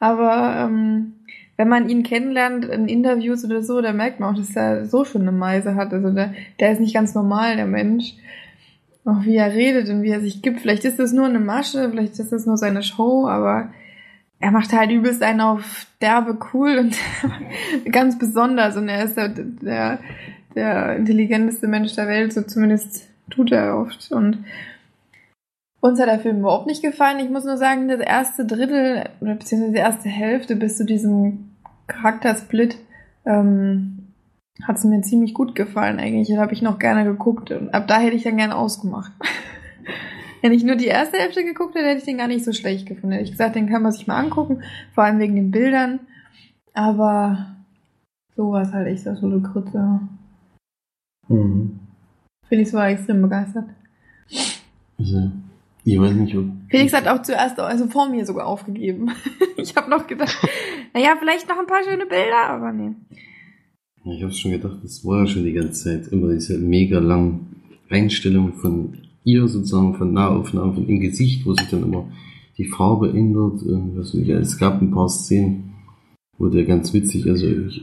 [0.00, 1.14] Aber ähm,
[1.56, 5.04] wenn man ihn kennenlernt in Interviews oder so, da merkt man auch, dass er so
[5.04, 5.92] schon eine Meise hat.
[5.92, 8.14] Also der, der ist nicht ganz normal, der Mensch.
[9.04, 10.60] Auch wie er redet und wie er sich gibt.
[10.60, 13.70] Vielleicht ist das nur eine Masche, vielleicht ist das nur seine Show, aber
[14.38, 16.96] er macht halt übelst einen auf derbe cool und
[17.92, 18.76] ganz besonders.
[18.76, 19.98] Und er ist der, der,
[20.54, 24.10] der intelligenteste Mensch der Welt, so zumindest tut er oft.
[24.12, 24.44] Und
[25.80, 27.18] uns hat der Film überhaupt nicht gefallen.
[27.18, 31.50] Ich muss nur sagen, das erste Drittel, oder beziehungsweise die erste Hälfte bis zu diesem
[31.88, 32.76] Charaktersplit,
[33.24, 34.01] ähm,
[34.66, 36.28] hat es mir ziemlich gut gefallen eigentlich.
[36.28, 37.50] Da habe ich noch gerne geguckt.
[37.50, 39.12] Und ab da hätte ich dann gerne ausgemacht.
[40.42, 42.86] Wenn ich nur die erste Hälfte geguckt hätte, hätte ich den gar nicht so schlecht
[42.86, 43.12] gefunden.
[43.12, 44.62] Hätte ich gesagt, den kann man sich mal angucken,
[44.94, 46.00] vor allem wegen den Bildern.
[46.74, 47.54] Aber
[48.34, 50.00] sowas halt echt so eine Krütze.
[51.28, 51.78] Mhm.
[52.48, 53.66] Felix war extrem begeistert.
[54.98, 55.30] Also,
[55.84, 56.44] ich weiß nicht, ob.
[56.68, 59.12] Felix hat auch zuerst, also vor mir sogar aufgegeben.
[59.56, 60.36] ich habe noch gedacht,
[60.92, 62.94] naja, vielleicht noch ein paar schöne Bilder, aber nee.
[64.04, 67.46] Ich habe schon gedacht, das war ja schon die ganze Zeit immer diese mega langen
[67.88, 72.10] Einstellungen von ihr sozusagen, von Nahaufnahmen von im Gesicht, wo sich dann immer
[72.58, 73.60] die Farbe ändert.
[73.94, 75.74] Was ich, es gab ein paar Szenen,
[76.36, 77.82] wo der ganz witzig, also ich,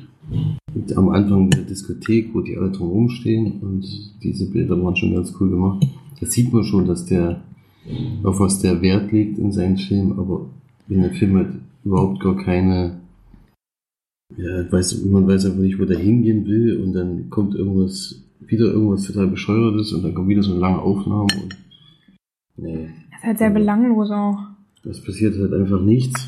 [0.95, 3.85] am Anfang der Diskothek, wo die alle drum rumstehen und
[4.21, 5.87] diese Bilder waren schon ganz cool gemacht.
[6.19, 7.43] Da sieht man schon, dass der
[8.23, 10.49] auf was der Wert legt in seinen Film, aber
[10.87, 11.53] wenn der Film halt
[11.85, 12.98] überhaupt gar keine
[14.37, 18.65] ja, weiß, man weiß einfach nicht, wo der hingehen will und dann kommt irgendwas, wieder
[18.65, 21.57] irgendwas total bescheuertes und dann kommt wieder so eine lange Aufnahme und
[22.57, 24.37] nee, Das ist halt sehr belanglos auch.
[24.83, 26.27] das passiert halt einfach nichts.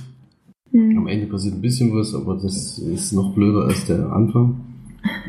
[0.74, 1.08] Am Hm.
[1.08, 4.62] Ende passiert ein bisschen was, aber das ist noch blöder als der Anfang.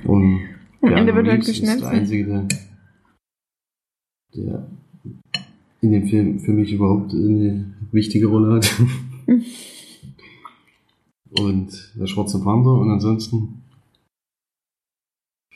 [0.05, 0.41] Und
[0.83, 2.49] Am der Ende wird halt Reeves ist der Einzige, der,
[4.37, 4.67] der
[5.81, 8.71] in dem Film für mich überhaupt eine wichtige Rolle hat.
[11.39, 13.63] und der Schwarze Panther und ansonsten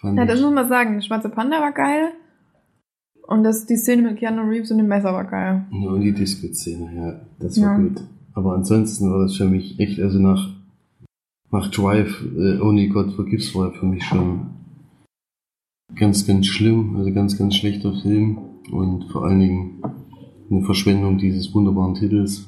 [0.00, 0.94] fand Ja, das ich, muss man sagen.
[0.94, 2.12] Der schwarze Panda war geil.
[3.26, 5.66] Und das, die Szene mit Keanu Reeves und dem Messer war geil.
[5.70, 7.78] ja, und die Disco-Szene, ja, das war Ja.
[7.78, 8.00] gut.
[8.34, 10.48] Aber ansonsten war das für mich echt, also nach,
[11.50, 14.46] nach Drive, äh, Only God Forgives war für mich schon
[15.96, 18.38] ganz, ganz schlimm, also ganz, ganz schlechter Film
[18.70, 19.82] und vor allen Dingen
[20.50, 22.46] eine Verschwendung dieses wunderbaren Titels.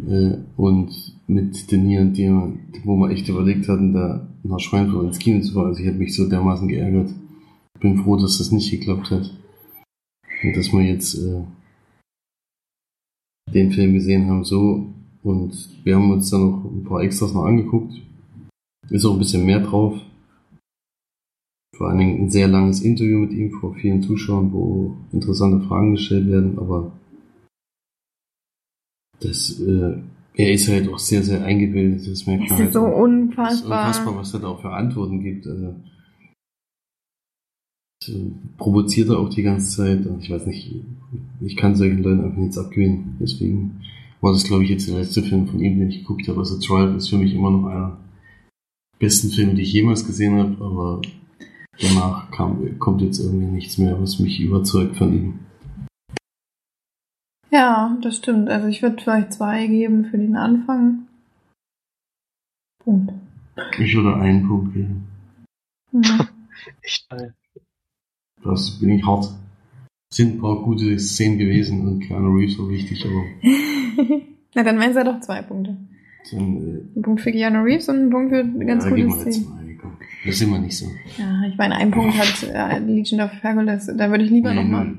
[0.00, 0.90] Äh, und
[1.26, 5.40] mit den hier und dem, wo wir echt überlegt hatten, da nach Schweinfurt ins Kino
[5.40, 5.68] zu fahren.
[5.68, 7.10] Also ich hätte mich so dermaßen geärgert.
[7.80, 9.30] Bin froh, dass das nicht geklappt hat.
[10.42, 11.42] Und dass wir jetzt äh,
[13.52, 14.86] den Film gesehen haben so
[15.22, 17.94] und wir haben uns dann noch ein paar Extras noch angeguckt.
[18.90, 20.00] Ist auch ein bisschen mehr drauf.
[21.76, 25.92] Vor allen Dingen ein sehr langes Interview mit ihm vor vielen Zuschauern, wo interessante Fragen
[25.92, 26.92] gestellt werden, aber
[29.24, 29.96] das, äh,
[30.34, 32.72] er ist halt auch sehr, sehr eingebildet, das merkt Das man ist halt.
[32.74, 32.86] so auch.
[32.86, 33.86] Das ist unfassbar.
[33.86, 35.46] unfassbar, was er da auch für Antworten gibt.
[35.46, 35.74] Also,
[38.00, 40.06] das, äh, provoziert er auch die ganze Zeit.
[40.06, 40.74] Und ich weiß nicht,
[41.40, 43.16] ich kann solchen Leuten einfach nichts abgewinnen.
[43.20, 43.80] Deswegen
[44.20, 46.38] war das, glaube ich, jetzt der letzte Film von ihm, den ich geguckt habe.
[46.40, 47.98] Also Drive ist für mich immer noch einer
[48.94, 50.64] der besten Filme, die ich jemals gesehen habe.
[50.64, 51.02] Aber
[51.80, 55.34] danach kam, kommt jetzt irgendwie nichts mehr, was mich überzeugt von ihm.
[57.52, 58.48] Ja, das stimmt.
[58.48, 61.06] Also ich würde vielleicht zwei geben für den Anfang.
[62.82, 63.12] Punkt.
[63.78, 65.06] Ich würde einen Punkt geben.
[65.92, 66.02] Mhm.
[66.82, 67.34] Echt geil.
[68.42, 69.28] Das bin ich hart.
[70.12, 73.22] Sind ein paar gute Szenen gewesen und Keanu Reeves war wichtig, aber
[74.54, 75.76] Na, dann wären es ja doch zwei Punkte.
[76.30, 79.20] dann, Ein Punkt für Keanu Reeves und ein Punkt für äh, ganz ja, gute mal
[79.20, 79.78] Szenen.
[80.24, 80.86] Das sind wir nicht so.
[81.18, 83.90] Ja, ich meine, ein Punkt hat äh, Legion of Hercules.
[83.94, 84.94] Da würde ich lieber nochmal.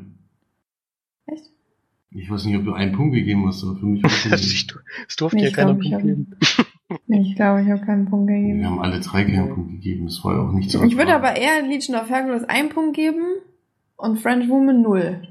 [2.16, 4.46] Ich weiß nicht, ob du einen Punkt gegeben hast, aber für mich war es Also
[4.46, 4.68] ich,
[5.08, 6.36] es durfte ja keiner Punkt geben.
[7.08, 8.66] Ich glaube, ich habe keinen Punkt Wir gegeben.
[8.66, 10.84] haben alle drei keinen Punkt gegeben, das war ja auch nicht so.
[10.84, 13.24] Ich würde aber eher Legion of Hercules einen Punkt geben
[13.96, 15.28] und French Woman null.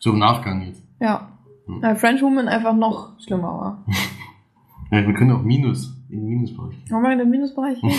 [0.00, 0.82] So im Nachgang jetzt.
[1.00, 1.28] Ja.
[1.66, 1.80] Hm.
[1.82, 3.86] Weil French Woman einfach noch schlimmer war.
[4.90, 6.90] Ja, wir können auch Minus, in den Minusbereich gehen.
[6.90, 7.90] Wollen wir in den Minusbereich gehen?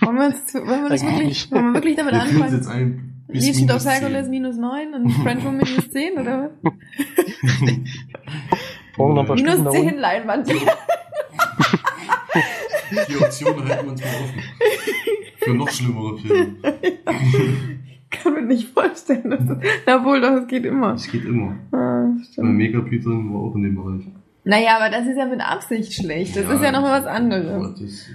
[0.00, 2.54] wollen, wir uns, wollen wir das Eigentlich wirklich, wollen wir wirklich damit Wir uns anfangen?
[2.54, 4.30] jetzt ein minus of Hercules 10.
[4.30, 6.72] minus 9 und French Woman minus 10 oder was?
[8.96, 9.98] Morgen noch ein paar Minus Stufen nach 10 unten.
[9.98, 10.48] Leinwand.
[13.08, 14.42] Die Option halten wir uns mal offen.
[15.38, 16.56] Für noch schlimmere Filme.
[18.10, 20.92] kann mir nicht vorstellen, dass das, na wohl, doch, es geht immer.
[20.92, 21.56] Das geht immer.
[21.72, 22.54] Ah, Bei stimmt.
[22.54, 24.04] Megapython war auch in dem Bereich.
[24.44, 26.34] Naja, aber das ist ja mit Absicht schlecht.
[26.36, 27.78] Das ist ja noch mal was anderes.
[27.78, 28.06] Das,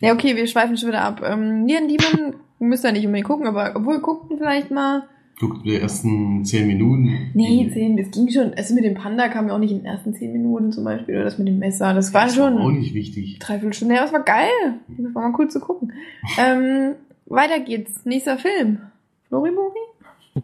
[0.00, 1.20] Ja, okay, wir schweifen schon wieder ab.
[1.24, 5.08] Ähm, Neon Demon müsst ihr nicht unbedingt gucken, aber obwohl guckten vielleicht mal.
[5.40, 7.30] guckt die ersten 10 Minuten.
[7.34, 8.54] Nee, zehn, das ging schon.
[8.54, 11.14] Also mit dem Panda kam ja auch nicht in den ersten zehn Minuten zum Beispiel.
[11.16, 11.92] Oder das mit dem Messer.
[11.94, 13.38] Das war Das war auch schon nicht wichtig.
[13.40, 13.94] dreiviertel Stunde.
[13.96, 14.48] Ja, das war geil.
[14.88, 15.92] Das war mal cool zu gucken.
[16.38, 16.94] Ähm,
[17.26, 18.04] weiter geht's.
[18.04, 18.80] Nächster Film.
[19.28, 19.78] Floribori?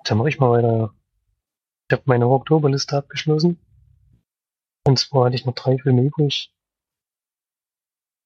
[0.04, 0.92] Dann mache ich mal weiter.
[1.88, 3.58] Ich habe meine Oktoberliste abgeschlossen.
[4.86, 6.52] Und zwar hatte ich noch drei Filme übrig.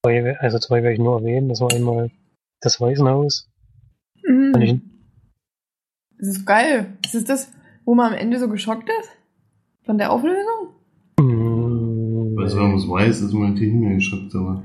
[0.05, 1.49] Also zwei werde ich nur erwähnen.
[1.49, 2.11] Das war einmal
[2.61, 3.49] Das Waisenhaus.
[4.61, 4.83] Ich, Mhm.
[6.19, 6.97] Das ist geil.
[7.05, 7.53] Ist das das,
[7.85, 9.11] wo man am Ende so geschockt ist?
[9.85, 10.69] Von der Auflösung?
[11.19, 14.63] mm, Also wenn man es weiß, ist man natürlich nicht mehr geschockt, aber.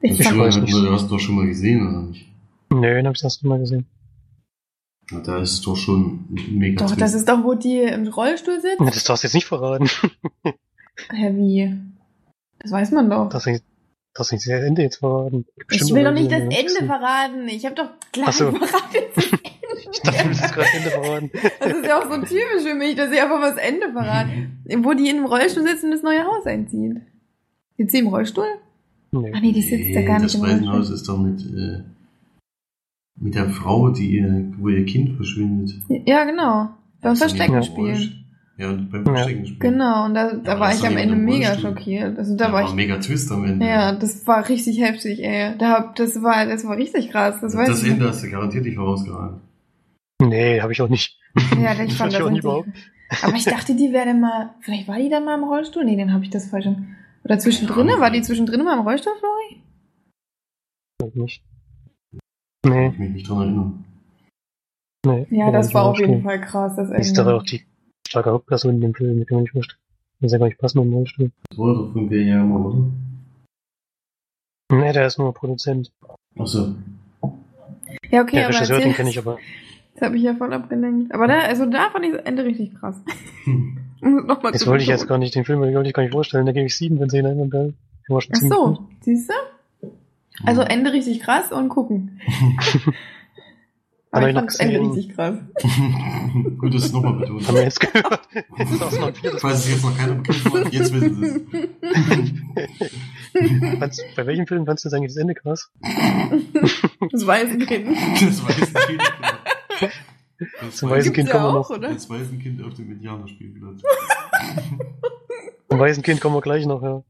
[0.00, 0.74] Ich Das fand, weiß schon, nicht.
[0.74, 2.26] du hast doch schon mal gesehen, oder nicht?
[2.70, 3.86] Nö, den habe ich das erste Mal gesehen.
[5.10, 8.60] Ja, da ist es doch schon mega doch, das ist doch, wo die im Rollstuhl
[8.60, 8.80] sitzt.
[8.80, 9.88] Das darfst du jetzt nicht verraten.
[11.10, 11.78] Hä, wie?
[12.58, 13.28] Das weiß man doch.
[13.28, 13.46] Das
[14.18, 15.44] das nicht das Ende jetzt verraten.
[15.58, 17.48] ich Bestimmt will noch doch nicht das Ende noch verraten.
[17.48, 18.52] Ich habe doch gleich Ach so.
[18.52, 18.96] verraten.
[19.14, 19.24] Das,
[19.92, 21.30] Ich dachte, du willst das gerade Ende verraten.
[21.60, 24.30] das ist ja auch so typisch für mich, dass ich einfach mal das Ende verrate.
[24.78, 27.02] Wo die in dem Rollstuhl sitzen und das neue Haus einziehen.
[27.76, 28.46] Sitzt sie im Rollstuhl?
[29.12, 29.32] Nee.
[29.34, 30.94] Ah nee, die sitzt ja gar nicht das im Waisenhaus Rollstuhl.
[30.96, 31.82] ist doch mit, äh,
[33.18, 35.74] mit der Frau, die ihr, wo ihr Kind verschwindet.
[36.06, 36.70] Ja, genau.
[37.00, 38.25] Beim Das Verstecken ja spielen.
[38.58, 39.24] Ja, und beim Ja.
[39.24, 39.58] Spielen.
[39.58, 42.18] Genau, und da, da aber war das ich am Ende nicht mega schockiert.
[42.18, 42.72] Also Da da war ich.
[42.74, 43.66] mega Twist am Ende.
[43.66, 45.56] Ja, das war richtig heftig, ey.
[45.58, 47.38] Da, hab- das war, das war richtig krass.
[47.42, 47.90] Das, weiß das ich.
[47.90, 49.40] Ende hast du garantiert nicht vorausgeahnt.
[50.22, 51.18] Nee, habe ich auch nicht.
[51.60, 52.68] Ja, ich fand ich das auch nie richtig- überhaupt.
[53.22, 54.54] Aber ich dachte, die wäre dann mal.
[54.60, 55.84] Vielleicht war die dann mal im Rollstuhl?
[55.84, 56.66] Nee, dann habe ich das falsch.
[57.24, 57.88] Oder zwischendrin?
[57.88, 59.62] Ja, War die zwischendrin mal im Rollstuhl, Flori?
[60.98, 61.42] Glaub nicht.
[62.64, 63.84] Kann Nee, ich mich nicht dran erinnern.
[65.06, 65.26] nee.
[65.30, 66.22] Ja, das nicht war auf jeden.
[66.22, 67.34] Fall krass, das Die ist Ende.
[67.34, 67.65] auch die
[68.06, 69.80] starke Hauptperson in dem Film, die kann man nicht vorstellen.
[70.20, 71.30] Das ist ja gar nicht passen mit dem Rollstuhl.
[71.50, 72.86] Das war doch von Guillermo, oder?
[74.78, 75.92] Nee, der ist nur Produzent.
[76.38, 76.74] Achso.
[78.10, 78.94] Ja, okay, der aber Regisseur, den erzähl.
[78.94, 79.38] kenne ich aber.
[79.94, 81.14] Das habe ich ja voll abgelenkt.
[81.14, 83.00] Aber da, also da fand ich das Ende richtig krass.
[84.02, 86.02] Um noch mal Jetzt zu wollte ich jetzt gar nicht den Film, wollte ich gar
[86.02, 86.46] nicht vorstellen.
[86.46, 87.76] Da gebe ich sieben von zehn Leinwandperlen.
[88.08, 89.88] Der war schon Ach so, siehst du?
[90.44, 92.20] Also Ende richtig krass und gucken.
[94.16, 94.86] Hab Aber ich ich noch das gesehen.
[94.92, 95.34] richtig krass.
[96.58, 98.28] Gut, dass du es nochmal betont Haben wir jetzt gehört.
[98.58, 99.40] Jetzt ist auch noch ein viertes.
[99.42, 101.26] Falls es jetzt noch keiner begriffen hat, jetzt wissen sie
[103.84, 104.02] es.
[104.16, 105.70] Bei welchem Film fandst du eigentlich das Ende krass?
[107.10, 107.88] Das Waisenkind.
[107.88, 109.02] Das Waisenkind.
[110.60, 111.70] Das Zum Waisenkind, kommen wir noch.
[111.70, 111.88] oder?
[111.92, 113.82] das Waisenkind auf dem Indianerspielplatz.
[115.68, 117.02] Zum Waisenkind kommen wir gleich noch, ja.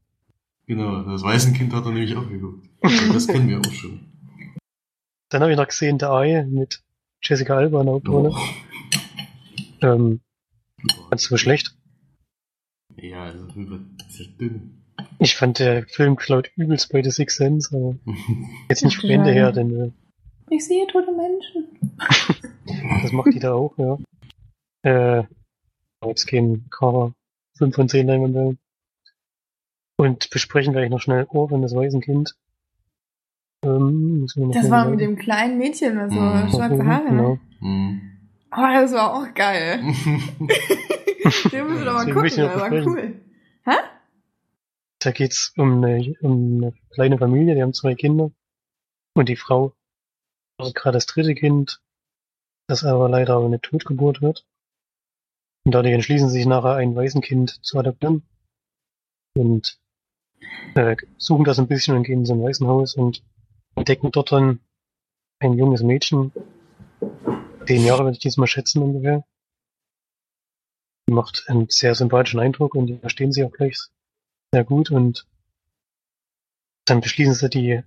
[0.65, 2.67] Genau, das Waisenkind hat er nämlich auch geguckt.
[3.13, 3.99] Das kennen wir auch schon.
[5.29, 6.81] Dann habe ich noch gesehen The Eye mit
[7.23, 8.31] Jessica Alba in der Hauptrolle.
[8.31, 9.85] Oh.
[9.85, 10.21] Ähm,
[11.09, 11.75] fandst du schlecht?
[12.95, 14.83] Ja, also das wird sehr dünn.
[15.19, 17.95] Ich fand der Film klaut übelst bei The Sixth Sense, aber
[18.69, 19.91] jetzt nicht vom Ende her, denn äh,
[20.49, 21.67] Ich sehe tote Menschen.
[23.03, 23.97] das macht die da auch, ja.
[24.83, 25.23] Äh,
[26.05, 27.13] jetzt gehen Cover
[27.57, 28.59] 5 von 10 Leinwandperlen.
[29.99, 32.35] Und besprechen gleich noch schnell Orphan, das Waisenkind.
[33.65, 34.91] Ähm, Das war sagen.
[34.91, 36.49] mit dem kleinen Mädchen, also Mhm.
[36.49, 37.05] schwarze Haare.
[37.09, 37.29] Genau.
[37.33, 37.39] Ne?
[37.59, 38.01] Hm.
[38.49, 39.79] Aber das war auch geil.
[41.51, 43.21] Den müssen wir doch mal gucken, das war cool.
[44.99, 48.31] Da geht's um eine, um eine kleine Familie, die haben zwei Kinder.
[49.15, 49.73] Und die Frau
[50.59, 51.81] also gerade das dritte Kind,
[52.67, 54.45] das aber leider eine Totgeburt wird.
[55.65, 58.23] Und dadurch entschließen sie sich nachher ein Waisenkind zu adoptieren.
[59.37, 59.79] Und
[60.75, 63.23] äh, suchen das ein bisschen und gehen in so ein Waisenhaus und
[63.77, 64.59] entdecken dort dann
[65.39, 66.31] ein junges Mädchen.
[67.65, 69.25] Zehn Jahre würde ich diesmal schätzen ungefähr.
[71.07, 73.77] Die macht einen sehr sympathischen Eindruck und die verstehen sie auch gleich
[74.51, 75.25] sehr gut und
[76.85, 77.83] dann beschließen sie die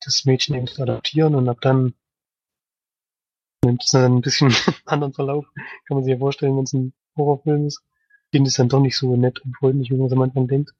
[0.00, 1.94] das Mädchen eben zu adoptieren und ab dann
[3.64, 4.54] nimmt es dann ein bisschen
[4.86, 5.46] anderen Verlauf.
[5.86, 7.82] Kann man sich ja vorstellen, wenn es ein Horrorfilm ist.
[8.32, 10.72] Kind ist dann doch nicht so nett und freundlich, wie man es am Anfang denkt.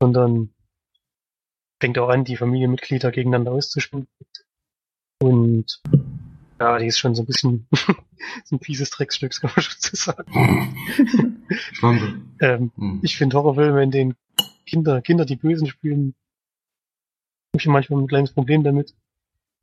[0.00, 0.54] Sondern
[1.80, 4.08] fängt auch an, die Familienmitglieder gegeneinander auszuspielen.
[5.20, 5.82] Und
[6.60, 7.66] ja, die ist schon so ein bisschen
[8.44, 11.32] so ein fieses Drecksstück, kann man schon so sagen.
[12.40, 13.00] Ähm, Hm.
[13.02, 14.16] ich finde Horrorfilme, in denen
[14.66, 16.14] Kinder, Kinder die Bösen spielen,
[17.54, 18.94] habe ich manchmal ein kleines Problem damit.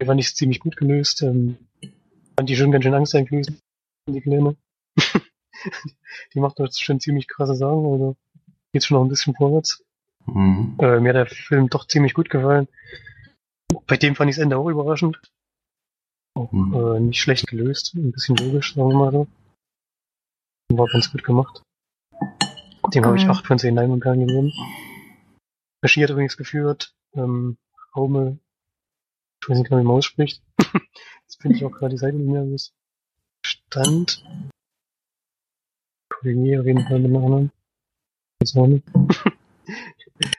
[0.01, 1.21] Die fand ich ziemlich gut gelöst.
[1.21, 1.57] Ähm,
[2.35, 3.51] fand die schon ganz schön Angst eingelöst,
[4.07, 4.55] die Kleine.
[6.33, 8.15] die macht doch schon ziemlich krasse Sachen, also
[8.71, 9.83] geht schon noch ein bisschen vorwärts.
[10.25, 10.75] Mhm.
[10.79, 12.67] Äh, mir hat der Film doch ziemlich gut gefallen.
[13.87, 15.19] Bei dem fand ich das Ende auch überraschend.
[16.35, 16.73] Auch, Mhm.
[16.73, 19.27] äh, nicht schlecht gelöst, ein bisschen logisch, sagen wir mal so.
[20.75, 21.61] War ganz gut gemacht.
[22.93, 23.31] Dem habe ich Okay.
[23.31, 24.51] 8 von 10 Leinwandperlen gegeben.
[25.83, 27.57] Regie hat übrigens geführt, ähm,
[27.95, 28.39] Raume,
[29.41, 30.41] ich weiß nicht genau, wie man ausspricht.
[31.23, 32.73] Jetzt finde ich auch gerade die Seite nicht mehr, wo es
[33.45, 34.23] stand.
[36.09, 37.51] Korrigiere auf jeden Fall mit Namen.
[38.41, 38.83] Weiß auch nicht.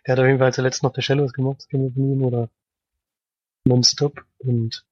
[0.07, 2.25] Der hat auf jeden Fall zuletzt noch The Shallows gemacht, das kennen wir von ihm,
[2.25, 2.49] oder
[3.65, 4.85] Nonstop und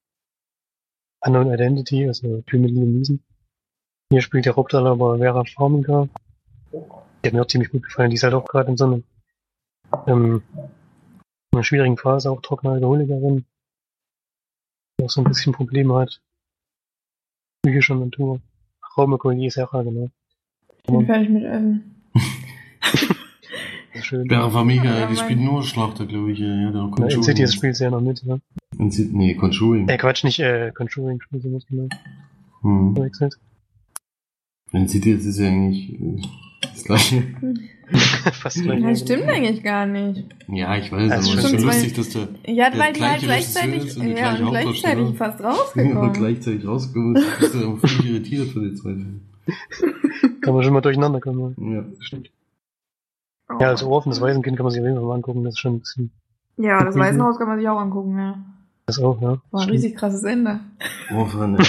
[1.20, 3.20] Unknown Identity, also Film mit Liam Neeson.
[4.10, 6.08] Hier spielt der Hauptdarsteller aber Vera Farmiga.
[6.72, 8.10] Die hat mir auch ziemlich gut gefallen.
[8.10, 9.02] Die ist halt auch gerade in so einer,
[10.06, 10.42] ähm,
[11.52, 13.44] einer schwierigen Phase, auch trockene Alkoholikerin.
[14.98, 16.20] Die auch so ein bisschen Probleme hat.
[17.62, 18.40] Psychischer Natur.
[18.96, 20.10] Raume Collier Serra, genau.
[20.82, 22.04] Ich bin fertig mit Essen.
[23.94, 24.28] Das schön.
[24.28, 26.38] Vera Farmiga, Ja, die spielt nur Schlachter, glaube ich.
[26.38, 27.22] Ja, ja, der Ja, in.
[27.22, 28.38] Cities spielt sie ja noch mit, ja.
[28.78, 29.88] In City- Nee, Conjuring.
[29.88, 31.88] Äh, Quatsch, nicht, äh, Conjuring spielt sie mit, genau.
[32.62, 32.94] Mhm.
[32.94, 33.34] Verwechselt.
[34.72, 36.22] In Cities ist ja eigentlich äh,
[36.62, 37.22] das gleiche.
[38.32, 38.82] Fast gleich.
[38.82, 40.24] Das stimmt eigentlich gar nicht.
[40.48, 43.02] Ja, ich weiß, Das aber es ist schon lustig, dass der Ja, Der weil die
[43.02, 46.12] halt gleiche gleichzeitig, und die ja, und gleichzeitig fast rausgekommen.
[46.14, 49.20] gleichzeitig rausgekommen ist, bist du aber völlig irritiert von den zwei Filmen.
[50.40, 51.54] Kann man schon mal durcheinander kommen.
[51.70, 51.84] Ja.
[52.00, 52.30] Stimmt.
[53.60, 55.60] Ja, als Orphan, das Waisenkind kann man sich auf jeden Fall mal angucken, das ist
[55.60, 56.10] schon ein bisschen,
[56.56, 58.38] Ja, das Waisenhaus kann man sich auch angucken, ja.
[58.86, 59.28] das auch, ja.
[59.28, 59.74] War ein Stimmt.
[59.74, 60.60] richtig krasses Ende.
[61.14, 61.64] Orphan, ey.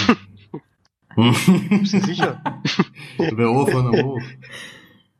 [1.78, 2.40] Bist du sicher?
[3.18, 4.20] Orphan aber auch.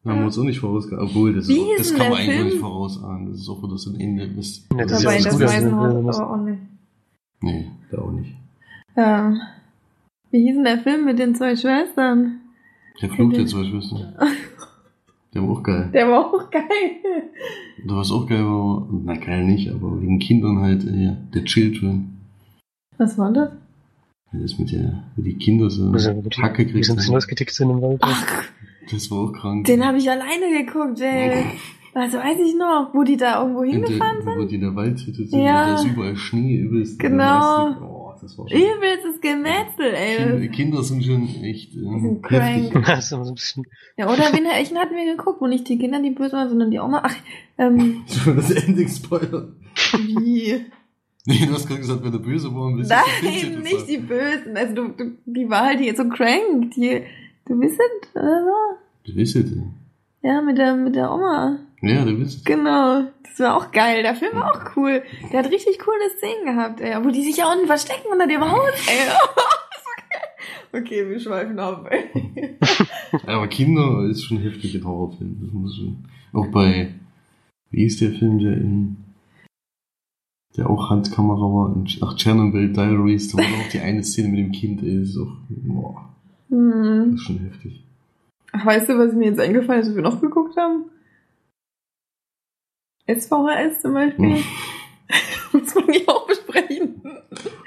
[0.02, 1.00] Da haben wir uns auch nicht vorausgeahnt.
[1.02, 2.46] Obwohl, das, Wie ist, das kann man eigentlich Film?
[2.48, 3.30] nicht vorausahnen.
[3.30, 4.28] Das ist auch wieder so ein Ende.
[4.28, 6.58] Das, Ja, das ist ja das das dass Waisenhaus aber auch nicht.
[7.40, 8.34] Nee, da auch nicht.
[8.96, 9.40] Ähm,
[10.30, 12.40] wie hieß denn der Film mit den zwei Schwestern?
[13.00, 14.14] Der Fluch der zwei Schwestern.
[15.34, 15.90] Der war auch geil.
[15.92, 16.62] Der war auch geil.
[17.86, 21.44] Da was auch geil war, na geil nicht, aber wegen Kindern halt, äh, ja, der
[21.44, 22.16] Children.
[22.98, 23.50] Was war das?
[24.32, 26.86] Das mit der, wo die Kinder so Also, die- Hacke Die kriegst.
[26.86, 27.98] sind ein bisschen ausgetickt sind im Wald.
[28.02, 28.26] Ach,
[28.90, 29.66] Das war auch krank.
[29.66, 31.44] den habe ich alleine geguckt, ey.
[31.94, 34.36] Das weiß ich noch, wo die da irgendwo der, hingefahren sind.
[34.38, 35.66] wo die in der Waldhütte sind, Ja.
[35.68, 36.98] da ist überall Schnee, übelst.
[36.98, 38.03] Genau.
[38.24, 38.58] Das war schon.
[38.58, 40.48] Übelstes Gemetzel, Kinder, ey.
[40.48, 42.72] Kinder sind schon echt Die ähm, sind heftig.
[43.96, 46.70] Ja, oder wen welchen hatten wir geguckt, wo nicht die Kinder die böse waren, sondern
[46.70, 47.02] die Oma?
[47.04, 47.14] Ach,
[47.58, 49.52] ähm, Schon das Ending spoilert.
[49.98, 50.64] wie?
[51.26, 54.56] Nee, du hast gerade gesagt, wenn der böse war, Nein, nicht die Bösen.
[54.56, 56.72] Also du, du die war halt hier so crank.
[56.76, 57.02] Die,
[57.46, 57.80] du wisst
[58.14, 59.10] oder so?
[59.10, 59.52] Du wisst es.
[60.24, 61.58] Ja, mit der, mit der Oma.
[61.82, 62.42] Ja, du es.
[62.44, 63.02] Genau.
[63.24, 64.02] Das war auch geil.
[64.02, 65.02] Der Film war auch cool.
[65.30, 66.96] Der hat richtig coole Szenen gehabt, ey.
[67.04, 69.10] Wo die sich ja unten verstecken unter dem Haus, ey.
[70.72, 70.80] okay.
[70.80, 72.56] okay, wir schweifen ab, ey.
[73.26, 75.36] Aber Kinder ist schon heftig ein Horrorfilm.
[75.42, 76.08] Das muss schon.
[76.32, 76.94] Auch bei,
[77.70, 78.96] wie ist der Film, der in,
[80.56, 84.38] der auch Handkamera war, in, ach, Chernobyl Diaries, da war auch die eine Szene mit
[84.38, 86.08] dem Kind, ey, ist auch, boah,
[86.48, 87.14] das Hm.
[87.14, 87.83] ist schon heftig.
[88.56, 90.84] Ach, weißt du, was mir jetzt eingefallen ist, was wir noch geguckt haben?
[93.08, 94.36] SVHS zum Beispiel.
[94.36, 94.44] Hm.
[95.52, 97.02] Muss man die auch besprechen.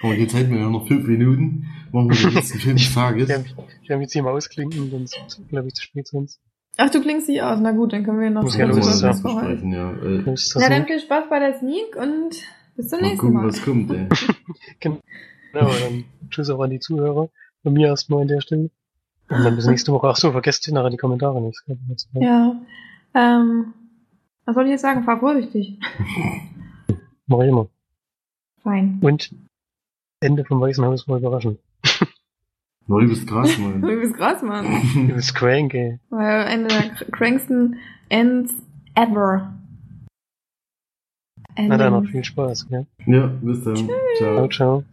[0.01, 3.29] Aber jetzt halten wir ja noch fünf Minuten, machen wir den letzten Film des Tages.
[3.29, 6.39] ich mich jetzt hier mal ausklinken, sonst glaube ich zu spät sonst.
[6.77, 7.59] Ach, du klingst dich aus.
[7.61, 9.11] Na gut, dann können wir noch Muss ja los, ja.
[9.11, 9.91] Besprechen, ja.
[9.91, 10.59] Äh, Na so.
[10.59, 12.35] dann viel Spaß bei der Sneak und
[12.75, 13.47] bis zum mal nächsten gucken, Mal.
[13.47, 14.07] was kommt, ey.
[14.79, 14.99] Genau,
[15.53, 17.29] dann tschüss auch an die Zuhörer.
[17.63, 18.69] Von mir erstmal an der Stelle.
[19.29, 20.07] Und dann bis nächste Woche.
[20.07, 21.61] Ach so, vergesst nachher die Kommentare nicht.
[22.13, 22.55] Ja.
[23.13, 23.73] Ähm,
[24.45, 25.03] was soll ich jetzt sagen?
[25.03, 25.79] Fahr vorsichtig.
[27.27, 27.67] Mach ich immer.
[28.63, 28.99] Fein.
[29.01, 29.33] Und
[30.21, 31.59] Ende vom Weißen Haus war überraschend.
[32.89, 33.81] No, du bist krass, Mann.
[33.81, 34.65] Du bist krass, Mann.
[35.09, 35.99] Du bist crank, ey.
[36.09, 38.53] Weil eine der kranksten Ends
[38.95, 39.53] ever.
[41.57, 42.85] Na dann noch viel Spaß, ja.
[43.05, 43.75] ja, bis dann.
[43.75, 44.47] Ciao, Ciao.
[44.47, 44.83] ciao.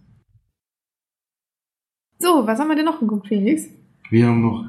[2.19, 3.69] So, was haben wir denn noch geguckt, Felix?
[4.11, 4.65] Wir haben noch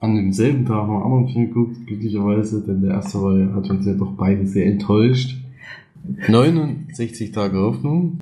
[0.00, 3.86] an demselben Tag noch einen anderen Film geguckt, glücklicherweise, denn der erste war, hat uns
[3.86, 5.38] ja doch beide sehr enttäuscht.
[6.28, 8.20] 69 Tage Hoffnung.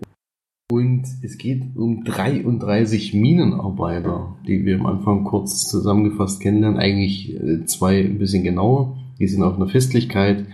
[0.71, 6.81] Und es geht um 33 Minenarbeiter, die wir am Anfang kurz zusammengefasst kennenlernen.
[6.81, 8.97] Eigentlich äh, zwei ein bisschen genauer.
[9.19, 10.47] Die sind auf einer Festlichkeit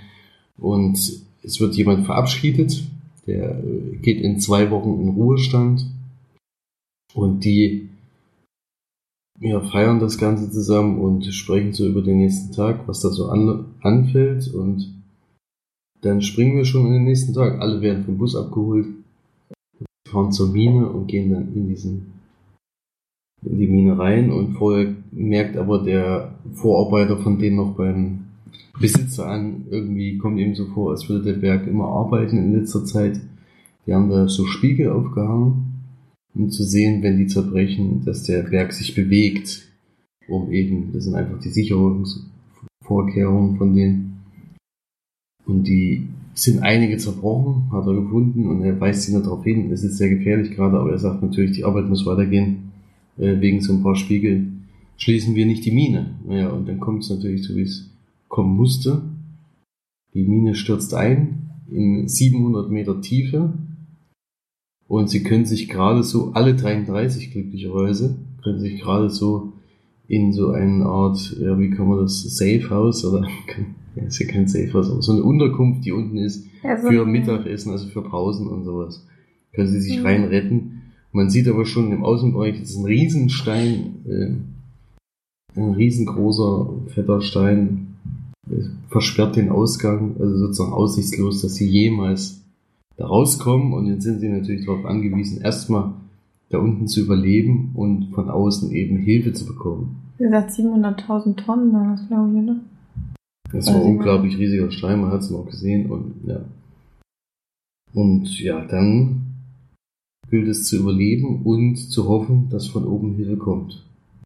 [0.56, 0.98] und
[1.42, 2.82] es wird jemand verabschiedet.
[3.26, 5.86] Der äh, geht in zwei Wochen in Ruhestand.
[7.14, 7.88] Und die
[9.40, 13.28] wir feiern das Ganze zusammen und sprechen so über den nächsten Tag, was da so
[13.28, 14.94] an, anfällt und
[16.00, 17.60] dann springen wir schon in den nächsten Tag.
[17.60, 18.86] Alle werden vom Bus abgeholt,
[20.08, 22.18] fahren zur Mine und gehen dann in diesen
[23.44, 28.24] in die Mine rein und vorher merkt aber der Vorarbeiter von denen noch beim
[28.80, 32.84] Besitzer an, irgendwie kommt ihm so vor, als würde der Berg immer arbeiten in letzter
[32.84, 33.20] Zeit.
[33.86, 35.67] Die haben da so Spiegel aufgehangen
[36.38, 39.66] um zu sehen, wenn die zerbrechen, dass der Berg sich bewegt,
[40.28, 44.20] um eben, das sind einfach die Sicherungsvorkehrungen von denen.
[45.44, 49.72] Und die sind einige zerbrochen, hat er gefunden und er weist sie nur darauf hin,
[49.72, 52.70] es ist sehr gefährlich gerade, aber er sagt natürlich, die Arbeit muss weitergehen,
[53.16, 56.14] äh, wegen so ein paar Spiegeln schließen wir nicht die Mine.
[56.26, 57.90] Naja, und dann kommt es natürlich so, wie es
[58.28, 59.02] kommen musste.
[60.14, 63.54] Die Mine stürzt ein in 700 Meter Tiefe
[64.88, 69.52] und sie können sich gerade so, alle 33 glücklicherweise, können sich gerade so
[70.08, 73.26] in so eine Art, ja, wie kann man das, Safe House oder,
[73.96, 77.04] ja, ist ja kein Safe House, aber so eine Unterkunft, die unten ist, Also, für
[77.06, 79.06] Mittagessen, also für Pausen und sowas.
[79.52, 80.06] Können sie sich Mhm.
[80.06, 80.82] rein retten.
[81.12, 84.30] Man sieht aber schon im Außenbereich, das ist ein Riesenstein, äh,
[85.60, 87.96] ein riesengroßer, fetter Stein,
[88.88, 92.42] versperrt den Ausgang, also sozusagen aussichtslos, dass sie jemals
[92.98, 95.92] da rauskommen und jetzt sind sie natürlich darauf angewiesen, erstmal
[96.50, 99.96] da unten zu überleben und von außen eben Hilfe zu bekommen.
[100.18, 102.56] Wie gesagt, 700.000 Tonnen, das glaube ich, oder?
[103.52, 106.40] Das war unglaublich riesiger Stein, man hat es noch gesehen und ja.
[107.94, 109.22] Und ja, dann
[110.28, 113.84] gilt es zu überleben und zu hoffen, dass von oben Hilfe kommt.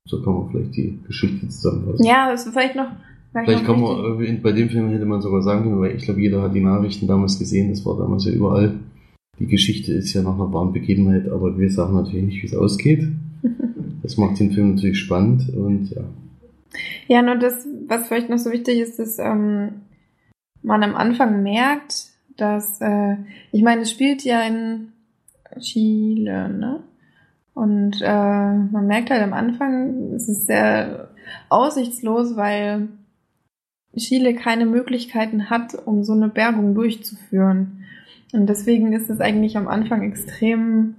[0.09, 2.05] So kann man vielleicht die Geschichte zusammenfassen.
[2.05, 2.89] Ja, das ist vielleicht noch.
[3.33, 6.43] Vielleicht kann man, bei dem Film hätte man sogar sagen können, weil ich glaube, jeder
[6.43, 8.75] hat die Nachrichten damals gesehen, das war damals ja überall.
[9.39, 12.55] Die Geschichte ist ja nach einer wahren Begebenheit, aber wir sagen natürlich nicht, wie es
[12.55, 13.09] ausgeht.
[14.03, 16.03] Das macht den Film natürlich spannend und ja.
[17.07, 19.83] Ja, nur das, was vielleicht noch so wichtig ist, dass ähm,
[20.61, 23.17] man am Anfang merkt, dass, äh,
[23.53, 24.89] ich meine, es spielt ja in
[25.61, 26.81] Chile, ne?
[27.55, 31.11] Und äh, man merkt halt am Anfang, es ist sehr
[31.49, 32.89] aussichtslos, weil
[33.97, 37.85] Chile keine Möglichkeiten hat, um so eine Bergung durchzuführen.
[38.33, 40.95] Und deswegen ist es eigentlich am Anfang extrem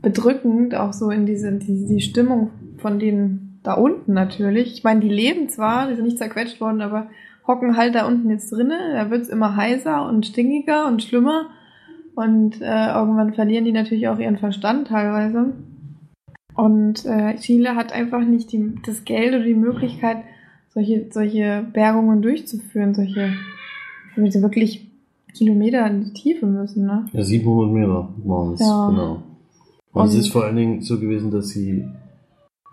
[0.00, 4.74] bedrückend, auch so in diese die, die Stimmung von denen da unten natürlich.
[4.74, 7.08] Ich meine, die leben zwar, die sind nicht zerquetscht worden, aber
[7.46, 8.94] hocken halt da unten jetzt drinnen.
[8.94, 11.48] Da wird's immer heißer und stinkiger und schlimmer.
[12.14, 15.52] Und äh, irgendwann verlieren die natürlich auch ihren Verstand teilweise.
[16.54, 20.18] Und äh, Chile hat einfach nicht die, das Geld oder die Möglichkeit,
[20.78, 23.32] solche, solche Bergungen durchzuführen, solche,
[24.14, 24.86] damit sie wirklich
[25.34, 27.06] Kilometer in die Tiefe müssen, ne?
[27.12, 28.88] Ja, 700 Meter waren es, Ja.
[28.90, 29.22] genau.
[29.92, 31.84] Und, es Und- ist vor allen Dingen so gewesen, dass sie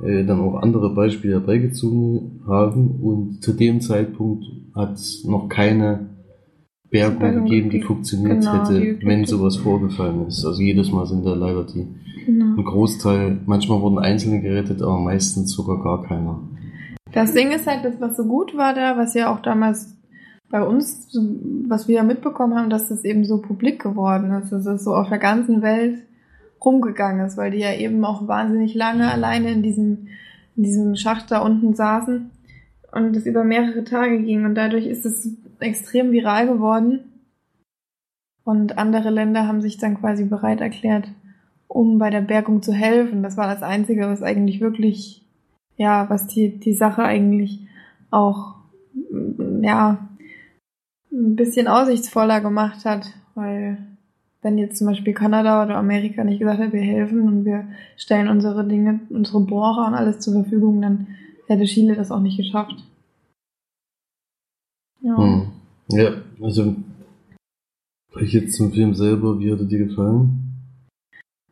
[0.04, 4.44] äh, dann auch andere Beispiele herbeigezogen haben und zu dem Zeitpunkt
[4.76, 6.10] hat es noch keine
[6.90, 10.46] Bergung Bergung gegeben, die funktioniert Genau, hätte, die wenn sowas vorgefallen ist.
[10.46, 11.88] Also jedes Mal sind da leider die
[12.26, 12.58] Genau.
[12.58, 16.42] ein Großteil, manchmal wurden Einzelne gerettet, aber meistens sogar gar keiner.
[17.16, 19.96] Das Ding ist halt, das, was so gut war da, was ja auch damals
[20.50, 21.18] bei uns,
[21.66, 24.94] was wir ja mitbekommen haben, dass das eben so publik geworden ist, dass es so
[24.94, 26.04] auf der ganzen Welt
[26.64, 30.10] rumgegangen ist, weil die ja eben auch wahnsinnig lange alleine in diesem,
[30.58, 32.32] in diesem Schacht da unten saßen
[32.92, 37.00] und es über mehrere Tage ging und dadurch ist es extrem viral geworden
[38.44, 41.08] und andere Länder haben sich dann quasi bereit erklärt,
[41.70, 43.24] um bei der Bergung zu helfen.
[43.24, 45.25] Das war das Einzige, was eigentlich wirklich
[45.78, 47.60] ja, was die, die Sache eigentlich
[48.12, 48.56] auch,
[48.94, 50.08] mm, ja,
[51.12, 53.78] ein bisschen aussichtsvoller gemacht hat, weil
[54.42, 57.68] wenn jetzt zum Beispiel Kanada oder Amerika nicht gesagt hätte, wir helfen und wir
[57.98, 61.08] stellen unsere Dinge, unsere Bohrer und alles zur Verfügung, dann
[61.48, 62.76] hätte Chile das auch nicht geschafft.
[65.02, 65.18] Ja.
[65.18, 65.52] Hm.
[65.90, 66.76] Ja, also
[68.12, 70.46] vielleicht jetzt zum Film selber, wie hat er dir gefallen?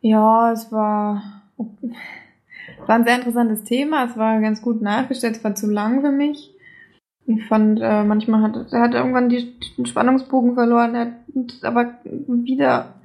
[0.02, 1.44] Ja, es war,
[2.88, 4.06] war ein sehr interessantes Thema.
[4.06, 5.38] Es war ganz gut nachgestellt.
[5.38, 6.54] Es war zu lang für mich.
[7.26, 11.94] Ich fand, äh, manchmal hat er hat irgendwann die, den Spannungsbogen verloren, er hat aber
[12.04, 12.96] wieder,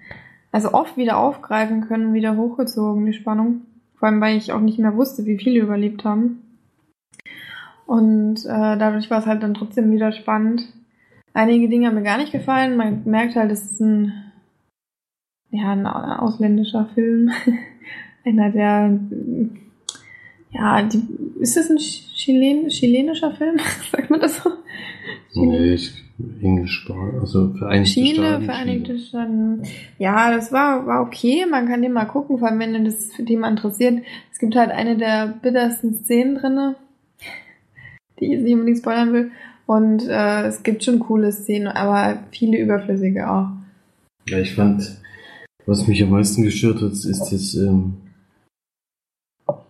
[0.51, 3.63] also oft wieder aufgreifen können, wieder hochgezogen, die Spannung.
[3.97, 6.43] Vor allem, weil ich auch nicht mehr wusste, wie viele überlebt haben.
[7.87, 10.63] Und äh, dadurch war es halt dann trotzdem wieder spannend.
[11.33, 12.77] Einige Dinge haben mir gar nicht gefallen.
[12.77, 14.13] Man merkt halt, es ist ein,
[15.51, 17.31] ja, ein ausländischer Film.
[18.25, 19.01] Einer der,
[20.51, 21.03] ja, die,
[21.41, 23.59] ist das ein Chilen, chilenischer Film?
[23.93, 24.51] Sagt man das so?
[25.35, 25.93] Nee, ich,
[26.43, 26.89] Englisch,
[27.21, 28.45] also Vereinigte Chile, Staaten.
[28.45, 29.63] Vereinigte Staaten.
[29.99, 31.47] Ja, das war, war okay.
[31.49, 34.03] Man kann den mal gucken, vor allem wenn das Thema interessiert.
[34.33, 36.77] Es gibt halt eine der bittersten Szenen drinne,
[38.19, 39.31] die ich nicht unbedingt spoilern will.
[39.67, 43.49] Und äh, es gibt schon coole Szenen, aber viele überflüssige auch.
[44.29, 44.99] Ja, ich fand,
[45.67, 47.99] was mich am meisten gestört hat, ist das, ähm,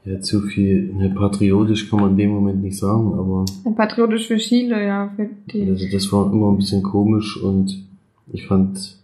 [0.09, 3.45] ja, zu viel, ne, patriotisch kann man in dem Moment nicht sagen, aber
[3.77, 5.13] Patriotisch für Chile, ja.
[5.15, 5.69] Für die.
[5.69, 7.85] also das war immer ein bisschen komisch und
[8.33, 8.97] ich fand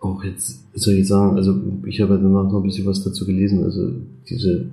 [0.00, 3.24] auch jetzt, soll ich sagen, also ich habe ja danach noch ein bisschen was dazu
[3.24, 3.92] gelesen, also
[4.28, 4.66] diese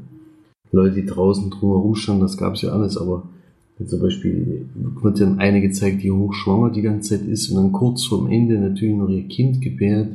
[0.72, 3.24] Leute, die draußen drumherum standen, das gab es ja alles, aber
[3.86, 8.06] zum Beispiel wird dann eine gezeigt, die hochschwanger die ganze Zeit ist und dann kurz
[8.06, 10.10] vorm Ende natürlich noch ihr Kind gebärt,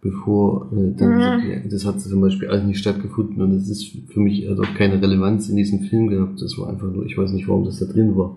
[0.00, 1.68] bevor äh, dann Mhm.
[1.70, 5.00] das hat zum Beispiel alles nicht stattgefunden und es ist für mich hat auch keine
[5.00, 6.40] Relevanz in diesem Film gehabt.
[6.40, 8.36] Das war einfach nur, ich weiß nicht, warum das da drin war.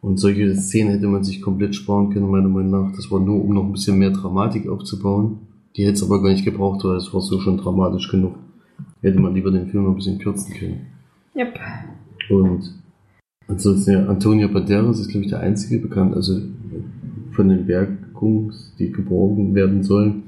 [0.00, 2.92] Und solche Szenen hätte man sich komplett sparen können, meiner Meinung nach.
[2.94, 5.38] Das war nur, um noch ein bisschen mehr Dramatik aufzubauen.
[5.76, 8.34] Die hätte es aber gar nicht gebraucht, weil es war so schon dramatisch genug.
[9.00, 10.80] Hätte man lieber den Film noch ein bisschen kürzen können.
[11.34, 11.58] Yep.
[12.30, 12.74] Und
[13.48, 16.38] ansonsten, ja, Antonio Banderas ist, glaube ich, der einzige bekannt, also
[17.32, 17.66] von den
[18.14, 20.22] Bergungs, die geborgen werden sollen,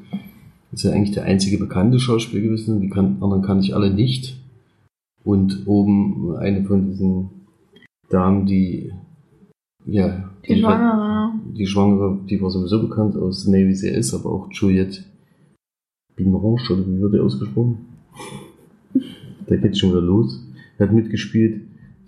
[0.72, 2.80] ist ja eigentlich der einzige bekannte Schauspieler gewesen.
[2.80, 4.37] Die kan anderen kann ich alle nicht.
[5.24, 7.30] Und oben eine von diesen
[8.11, 8.93] Damen, die,
[9.84, 11.32] ja, Die Schwangere.
[11.57, 15.03] die Schwangere, die war sowieso bekannt aus Navy CS, aber auch Juliette
[16.14, 17.78] Binoche, oder wie wird die ausgesprochen?
[19.47, 20.43] Da geht's schon wieder los.
[20.78, 21.62] Er hat mitgespielt.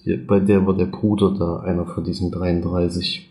[0.05, 3.29] Die, bei der war der Bruder da, einer von diesen 33.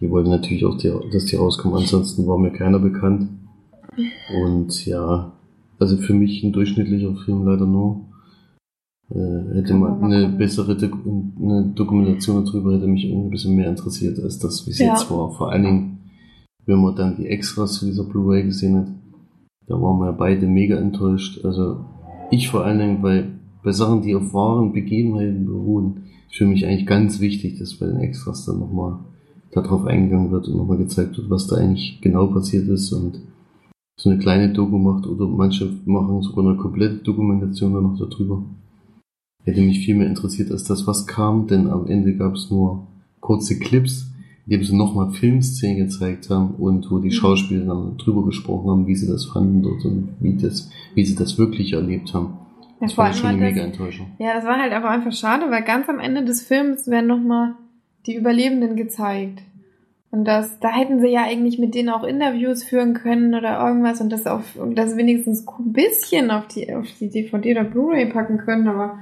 [0.00, 3.28] Die wollten natürlich auch, die, dass die rauskommen, ansonsten war mir keiner bekannt.
[4.42, 5.32] Und ja,
[5.78, 8.04] also für mich ein durchschnittlicher Film leider nur.
[9.10, 10.98] Äh, hätte man eine bessere Doku
[11.40, 14.90] eine Dokumentation darüber hätte mich irgendwie ein bisschen mehr interessiert, als das, wie es Ja.
[14.90, 15.32] jetzt war.
[15.32, 15.98] Vor allen Dingen,
[16.66, 18.88] wenn man dann die Extras zu dieser Blu-ray gesehen hat,
[19.66, 21.42] da waren wir ja beide mega enttäuscht.
[21.44, 21.84] Also
[22.30, 23.24] ich vor allen Dingen bei,
[23.64, 27.86] bei Sachen, die auf wahren Begebenheiten beruhen, ist für mich eigentlich ganz wichtig, dass bei
[27.86, 28.98] den Extras dann nochmal
[29.52, 33.20] darauf eingegangen wird und nochmal gezeigt wird, was da eigentlich genau passiert ist und
[34.00, 38.42] so eine kleine Doku macht oder manche machen sogar eine komplette Dokumentation dann noch darüber.
[39.44, 42.86] Hätte mich viel mehr interessiert als das, was kam, denn am Ende gab es nur
[43.20, 44.10] kurze Clips,
[44.46, 47.12] in dem sie nochmal Filmszenen gezeigt haben und wo die Mhm.
[47.12, 51.16] Schauspieler dann drüber gesprochen haben, wie sie das fanden dort und wie, das, wie sie
[51.16, 52.34] das wirklich erlebt haben.
[52.80, 54.06] Ja, Das war schon eine mega Enttäuschung.
[54.18, 57.54] Ja, das war halt aber einfach schade, weil ganz am Ende des Films werden nochmal
[58.06, 59.40] die Überlebenden gezeigt.
[60.10, 64.00] Und das, da hätten sie ja eigentlich mit denen auch Interviews führen können oder irgendwas
[64.00, 68.06] und das auf, und das wenigstens ein bisschen auf die, auf die DVD oder Blu-ray
[68.06, 68.98] packen können, aber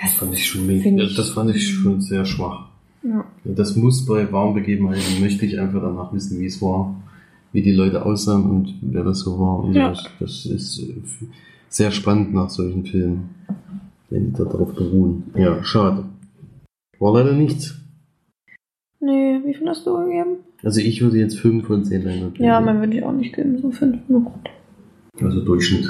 [0.00, 2.68] Das fand ich schon mega, ich- das fand ich schon sehr schwach.
[3.02, 3.24] ja.
[3.44, 6.94] Das muss bei warmen Begebenheiten, möchte ich einfach danach wissen, wie es war,
[7.52, 9.64] wie die Leute aussahen und wer das so war.
[9.64, 9.88] Und Ja.
[9.88, 10.94] das, das ist äh,
[11.68, 13.30] sehr spannend nach solchen Filmen,
[14.08, 15.24] wenn die da drauf beruhen.
[15.34, 16.04] Ja, schade.
[17.00, 17.74] War leider nichts.
[19.00, 20.38] Nee, wie viel hast du gegeben?
[20.64, 22.44] Also ich würde jetzt 5 von 10 Leinwand geben.
[22.44, 23.98] Ja, man würde ich auch nicht geben, so fünf.
[24.08, 24.50] Na gut.
[25.20, 25.88] Also Durchschnitt.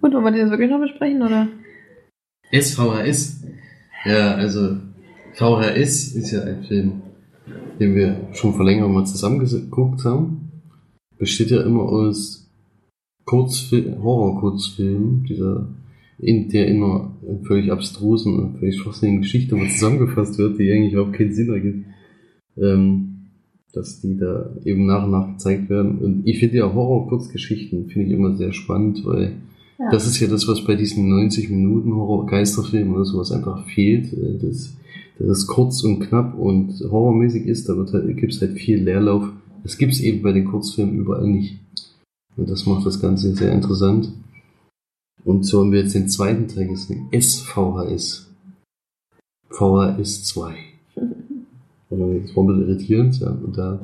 [0.00, 1.48] Gut, wollen wir das wirklich noch besprechen, oder?
[2.52, 3.44] SVHS.
[4.04, 4.76] Ja, also
[5.34, 7.02] VHS ist ja ein Film,
[7.78, 10.50] den wir schon vor längerem mal zusammen geguckt haben.
[11.16, 12.50] Besteht ja immer aus
[13.24, 15.68] Kurzfil Horror-Kurzfilmen, dieser
[16.18, 17.10] in der einer
[17.44, 21.86] völlig abstrusen und völlig schwachsinnigen Geschichte mal zusammengefasst wird, die eigentlich überhaupt keinen Sinn ergibt.
[22.56, 23.08] Ähm,
[23.72, 25.98] dass die da eben nach und nach gezeigt werden.
[25.98, 29.32] Und ich finde ja Horror-Kurzgeschichten finde ich immer sehr spannend, weil
[29.78, 29.90] Ja.
[29.90, 34.12] das ist ja das, was bei diesen 90 Minuten Horror-Geisterfilmen oder sowas einfach fehlt.
[34.12, 34.76] äh, Das,
[35.18, 39.24] dass es kurz und knapp und horrormäßig ist, da halt, gibt's halt viel Leerlauf.
[39.62, 41.58] Das gibt's eben bei den Kurzfilmen überall nicht.
[42.36, 44.12] Und das macht das Ganze sehr interessant.
[45.24, 47.08] Und so haben wir jetzt den zweiten Teil gesehen.
[47.12, 48.28] SVHS.
[49.50, 50.54] VHS 2.
[51.90, 53.28] Oder das war ein bisschen irritierend, ja.
[53.30, 53.78] Und da,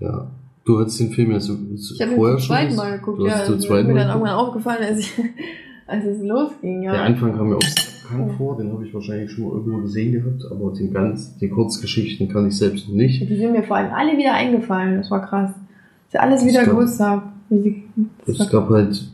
[0.00, 0.26] ja,
[0.64, 2.54] Du hast den Film ja so, so Ich habe vorher zum schon.
[2.54, 3.38] zweiten ges- Mal geguckt, ja.
[3.38, 5.12] Das ist zweiten mir dann irgendwann aufgefallen, als, ich,
[5.88, 6.92] als es losging, ja.
[6.92, 10.12] Der Anfang kam mir auch bekannt vor, den habe ich wahrscheinlich schon mal irgendwo gesehen
[10.12, 13.28] gehabt, aber den ganz, die Kurzgeschichten kann ich selbst noch nicht.
[13.28, 15.50] Die sind mir vor allem alle wieder eingefallen, das war krass.
[15.50, 17.22] Dass ich alles wieder gewusst habe.
[17.48, 17.82] Wie sie,
[18.26, 19.10] das gab halt, ich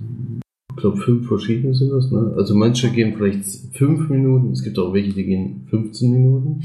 [0.80, 2.34] glaube, fünf verschiedene sind das, ne?
[2.36, 6.62] Also manche gehen vielleicht fünf Minuten, es gibt auch welche, die gehen 15 Minuten.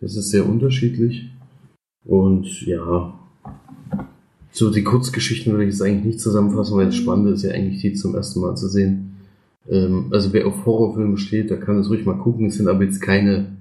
[0.00, 1.30] Das ist sehr unterschiedlich.
[2.04, 3.14] Und ja,
[4.50, 7.80] so die Kurzgeschichten will ich jetzt eigentlich nicht zusammenfassen, weil das Spannende ist ja eigentlich
[7.80, 9.12] die zum ersten Mal zu sehen.
[9.68, 12.46] Ähm, also wer auf Horrorfilme steht, der kann es ruhig mal gucken.
[12.46, 13.56] Es sind aber jetzt keine,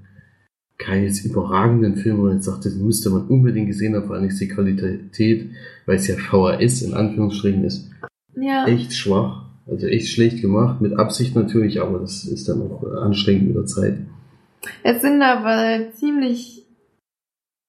[0.78, 4.16] keine jetzt überragenden Filme, wo man jetzt sagt, das müsste man unbedingt gesehen haben, vor
[4.16, 5.50] allem ist die Qualität,
[5.86, 7.90] weil es ja VHS in Anführungsstrichen ist,
[8.36, 8.66] ja.
[8.66, 9.51] echt schwach.
[9.72, 13.66] Also echt schlecht gemacht, mit Absicht natürlich, aber das ist dann auch anstrengend mit der
[13.66, 13.98] Zeit.
[14.84, 16.64] Es sind aber ziemlich,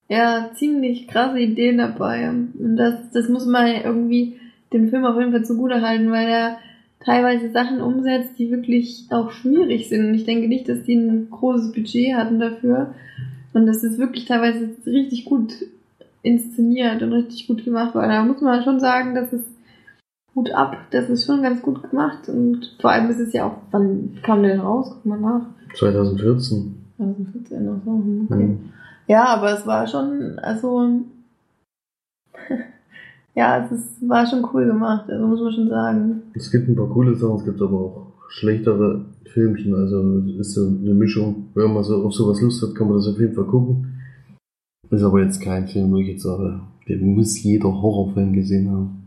[0.09, 2.29] ja, ziemlich krasse Ideen dabei.
[2.29, 4.35] Und das, das muss man irgendwie
[4.73, 6.59] dem Film auf jeden Fall zugute halten, weil er
[7.05, 10.07] teilweise Sachen umsetzt, die wirklich auch schwierig sind.
[10.07, 12.95] Und ich denke nicht, dass die ein großes Budget hatten dafür.
[13.53, 15.53] Und das ist wirklich teilweise richtig gut
[16.23, 19.43] inszeniert und richtig gut gemacht, weil da muss man schon sagen, dass es
[20.35, 23.57] Hut ab, das ist schon ganz gut gemacht und vor allem ist es ja auch,
[23.71, 24.91] wann kam der denn raus?
[24.91, 25.47] Guck mal nach.
[25.77, 26.75] 2014.
[26.97, 28.45] 2014 oder so, hm, okay.
[28.45, 28.59] Mhm.
[29.09, 31.03] Ja, aber es war schon, also,
[33.35, 36.23] ja, es ist, war schon cool gemacht, also muss man schon sagen.
[36.35, 40.67] Es gibt ein paar coole Sachen, es gibt aber auch schlechtere Filmchen, also ist so
[40.67, 41.49] eine Mischung.
[41.55, 43.99] Wenn man so auf sowas Lust hat, kann man das auf jeden Fall gucken.
[44.91, 49.02] Ist aber jetzt kein Film, wo ich jetzt sage, den muss jeder Horrorfan gesehen haben.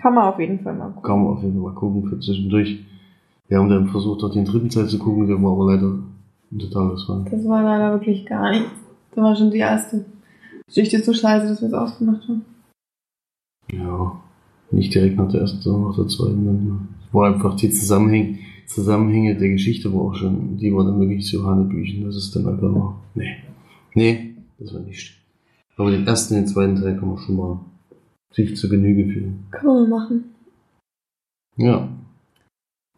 [0.00, 1.02] Kann man auf jeden Fall mal gucken.
[1.02, 2.78] kann man auf jeden Fall mal gucken für zwischendurch.
[3.48, 5.98] Wir haben dann versucht, auch den dritten Teil zu gucken, der war aber leider
[6.52, 7.24] ein totales Fall.
[7.30, 8.70] Das war leider wirklich gar nichts.
[9.14, 10.04] Das war schon die erste
[10.66, 12.44] Geschichte so scheiße, dass wir es ausgemacht haben.
[13.70, 14.20] Ja,
[14.70, 16.46] nicht direkt nach der ersten, sondern nach der zweiten.
[16.46, 16.88] Dann.
[17.06, 21.28] Es war einfach die Zusammenhänge, Zusammenhänge der Geschichte war auch schon, die waren dann wirklich
[21.28, 23.36] so Hanebüchen, das ist dann einfach nee.
[23.94, 25.18] Nee, das war nicht.
[25.76, 27.60] Aber den ersten, den zweiten Teil kann man schon mal
[28.32, 29.46] sich zur Genüge führen.
[29.50, 30.34] Kann man machen.
[31.56, 31.88] Ja,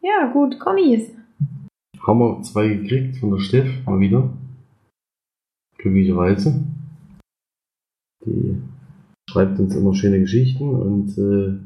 [0.03, 1.11] Ja, gut, Kommis.
[2.01, 4.33] haben wir zwei gekriegt von der Steff, mal wieder.
[5.79, 6.63] Glücklicherweise.
[8.25, 8.61] Die
[9.29, 11.59] schreibt uns immer schöne Geschichten und äh,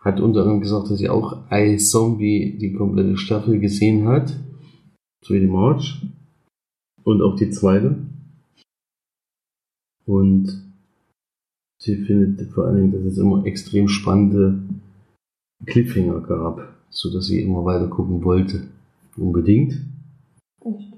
[0.00, 4.30] hat unter anderem gesagt, dass sie auch I Zombie die komplette Staffel gesehen hat.
[5.24, 6.00] So wie die March.
[7.04, 7.96] Und auch die zweite.
[10.06, 10.65] Und
[11.86, 14.58] sie findet vor allen Dingen, dass es immer extrem spannende
[15.64, 18.62] Cliffhanger gab, so dass sie immer weiter gucken wollte.
[19.16, 19.80] Unbedingt.
[20.64, 20.92] Echt?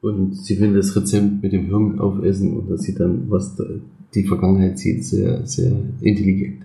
[0.00, 3.64] Und sie findet das Rezept mit dem Hirn aufessen und dass sie dann, was da,
[4.14, 6.62] die Vergangenheit sieht, sehr, sehr intelligent.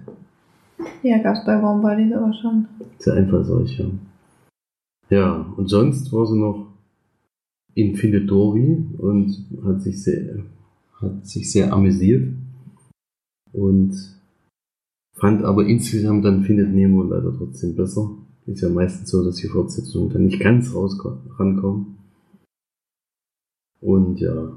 [1.01, 2.67] Ja, gab's bei Warm Bodies aber schon.
[2.99, 3.85] Sehr einfallsreich, ja.
[5.09, 6.67] Ja, und sonst war sie noch
[7.73, 10.45] in Findetori und hat sich sehr,
[11.01, 12.29] hat sich sehr amüsiert
[13.53, 13.95] und
[15.13, 18.09] fand aber insgesamt dann Findet Nemo leider trotzdem besser.
[18.45, 20.97] Ist ja meistens so, dass die Fortsetzungen dann nicht ganz raus
[21.39, 21.97] rankommen.
[23.79, 24.51] Und ja.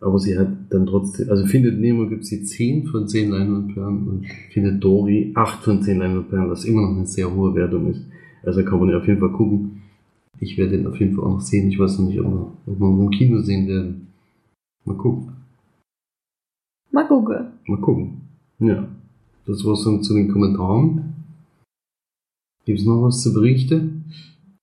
[0.00, 4.26] Aber sie hat dann trotzdem, also Findet Nemo gibt sie 10 von 10 Leinwandperlen und
[4.52, 8.04] Findet Dory 8 von 10 Leinwandperlen, was immer noch eine sehr hohe Wertung ist.
[8.44, 9.82] Also kann man ja auf jeden Fall gucken.
[10.38, 11.68] Ich werde den auf jeden Fall auch noch sehen.
[11.68, 14.08] Ich weiß noch nicht, ob wir, ob wir im Kino sehen werden.
[14.84, 15.37] Mal gucken.
[16.90, 17.46] Mal gucken.
[17.66, 18.20] Mal gucken.
[18.58, 18.86] Ja.
[19.46, 21.14] Das war's dann zu den Kommentaren.
[22.64, 24.04] Gibt's noch was zu berichten?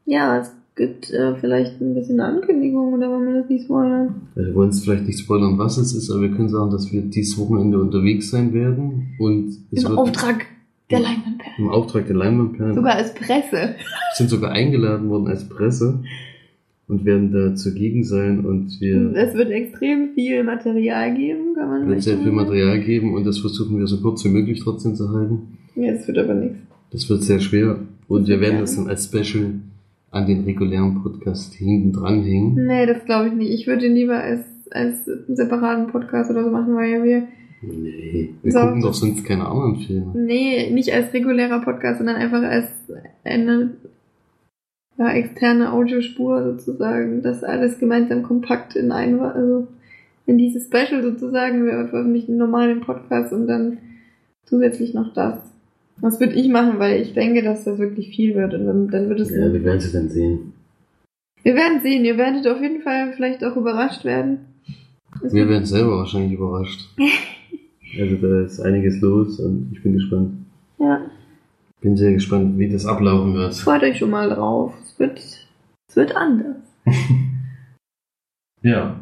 [0.05, 4.21] Ja, es gibt äh, vielleicht ein bisschen Ankündigung oder wollen wir das nicht spoilern?
[4.35, 7.01] Wir wollen es vielleicht nicht spoilern, was es ist, aber wir können sagen, dass wir
[7.01, 10.45] dieses Wochenende unterwegs sein werden und es Im wird Auftrag
[10.91, 11.55] der Leinwandperlen.
[11.57, 13.75] im Auftrag der Leinwandperlen Sogar als Presse.
[14.13, 16.03] sind sogar eingeladen worden als Presse
[16.87, 21.79] und werden da zugegen sein und wir Es wird extrem viel Material geben, kann man
[21.81, 22.35] wird vielleicht sehr viel sagen.
[22.35, 25.57] Material geben und das versuchen wir so kurz wie möglich trotzdem zu halten.
[25.75, 26.57] Ja, es wird aber nichts.
[26.91, 29.51] Das wird sehr schwer und wir werden das dann als Special
[30.11, 32.65] an den regulären Podcast hinten dranhängen.
[32.65, 33.51] Nee, das glaube ich nicht.
[33.51, 37.23] Ich würde ihn lieber als, als einen separaten Podcast oder so machen, weil wir,
[37.61, 38.59] Nee, wir So.
[38.59, 40.13] gucken doch sonst keine anderen Filme.
[40.15, 42.67] nee, nicht als regulärer Podcast, sondern einfach als
[43.23, 43.71] eine
[44.97, 47.21] ja, externe Audiospur sozusagen.
[47.21, 49.67] Das alles gemeinsam kompakt in ein, also
[50.25, 51.65] in dieses Special sozusagen.
[51.65, 53.77] Wir veröffentlichen einen normalen Podcast und dann
[54.45, 55.39] zusätzlich noch das.
[56.01, 59.09] Das würde ich machen, weil ich denke, dass das wirklich viel wird und dann, dann
[59.09, 60.53] wird es Ja, wir werden sie dann sehen.
[61.43, 62.03] Wir werden sehen.
[62.03, 64.39] Ihr werdet auf jeden Fall vielleicht auch überrascht werden.
[65.23, 66.81] Es Wir werden selber wahrscheinlich überrascht.
[67.97, 70.33] Also da ist einiges los und ich bin gespannt.
[70.79, 70.99] Ja,
[71.85, 73.53] Bin sehr gespannt, wie das ablaufen wird.
[73.53, 74.73] freut euch schon mal drauf.
[74.83, 76.55] Es wird, es wird anders.
[78.63, 78.99] Ja.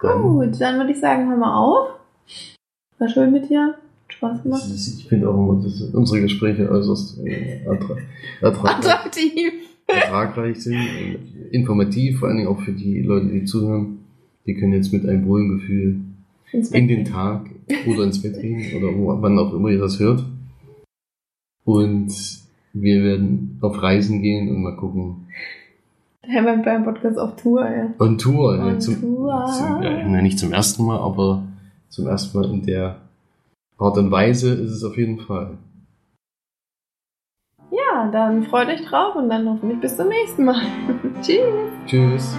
[0.00, 1.88] Dann- Gut, dann würde ich sagen, hör mal auf.
[3.00, 3.74] War schön mit dir.
[4.04, 4.62] Hat Spaß gemacht.
[4.72, 7.96] ich finde auch immer, dass unsere Gespräche äußerst äh, attra
[8.40, 9.52] attra Attraktiv.
[9.88, 10.78] ertragreich sind
[11.50, 13.98] informativ, vor allen Dingen auch für die Leute, die zuhören.
[14.46, 16.00] Die können jetzt mit einem wohlen Gefühl
[16.52, 17.04] in den.
[17.04, 17.50] Tag
[17.88, 20.24] oder ins Bett gehen oder wo, wann auch immer ihr das hört.
[21.64, 22.12] Und
[22.72, 25.26] wir werden auf Reisen gehen und mal gucken.
[26.22, 27.88] War beim Podcast auf Tour, ja.
[27.98, 28.58] On Tour.
[28.58, 29.46] On ja, zum, Tour.
[29.46, 31.42] Zum, ja, nein, nicht zum ersten Mal, aber
[31.88, 32.96] zum ersten Mal in der
[33.78, 35.58] Art und Weise ist es auf jeden Fall.
[37.70, 40.62] Ja, dann freut euch drauf und dann hoffentlich bis zum nächsten Mal.
[41.22, 41.42] Tschüss.
[41.86, 42.36] Tschüss.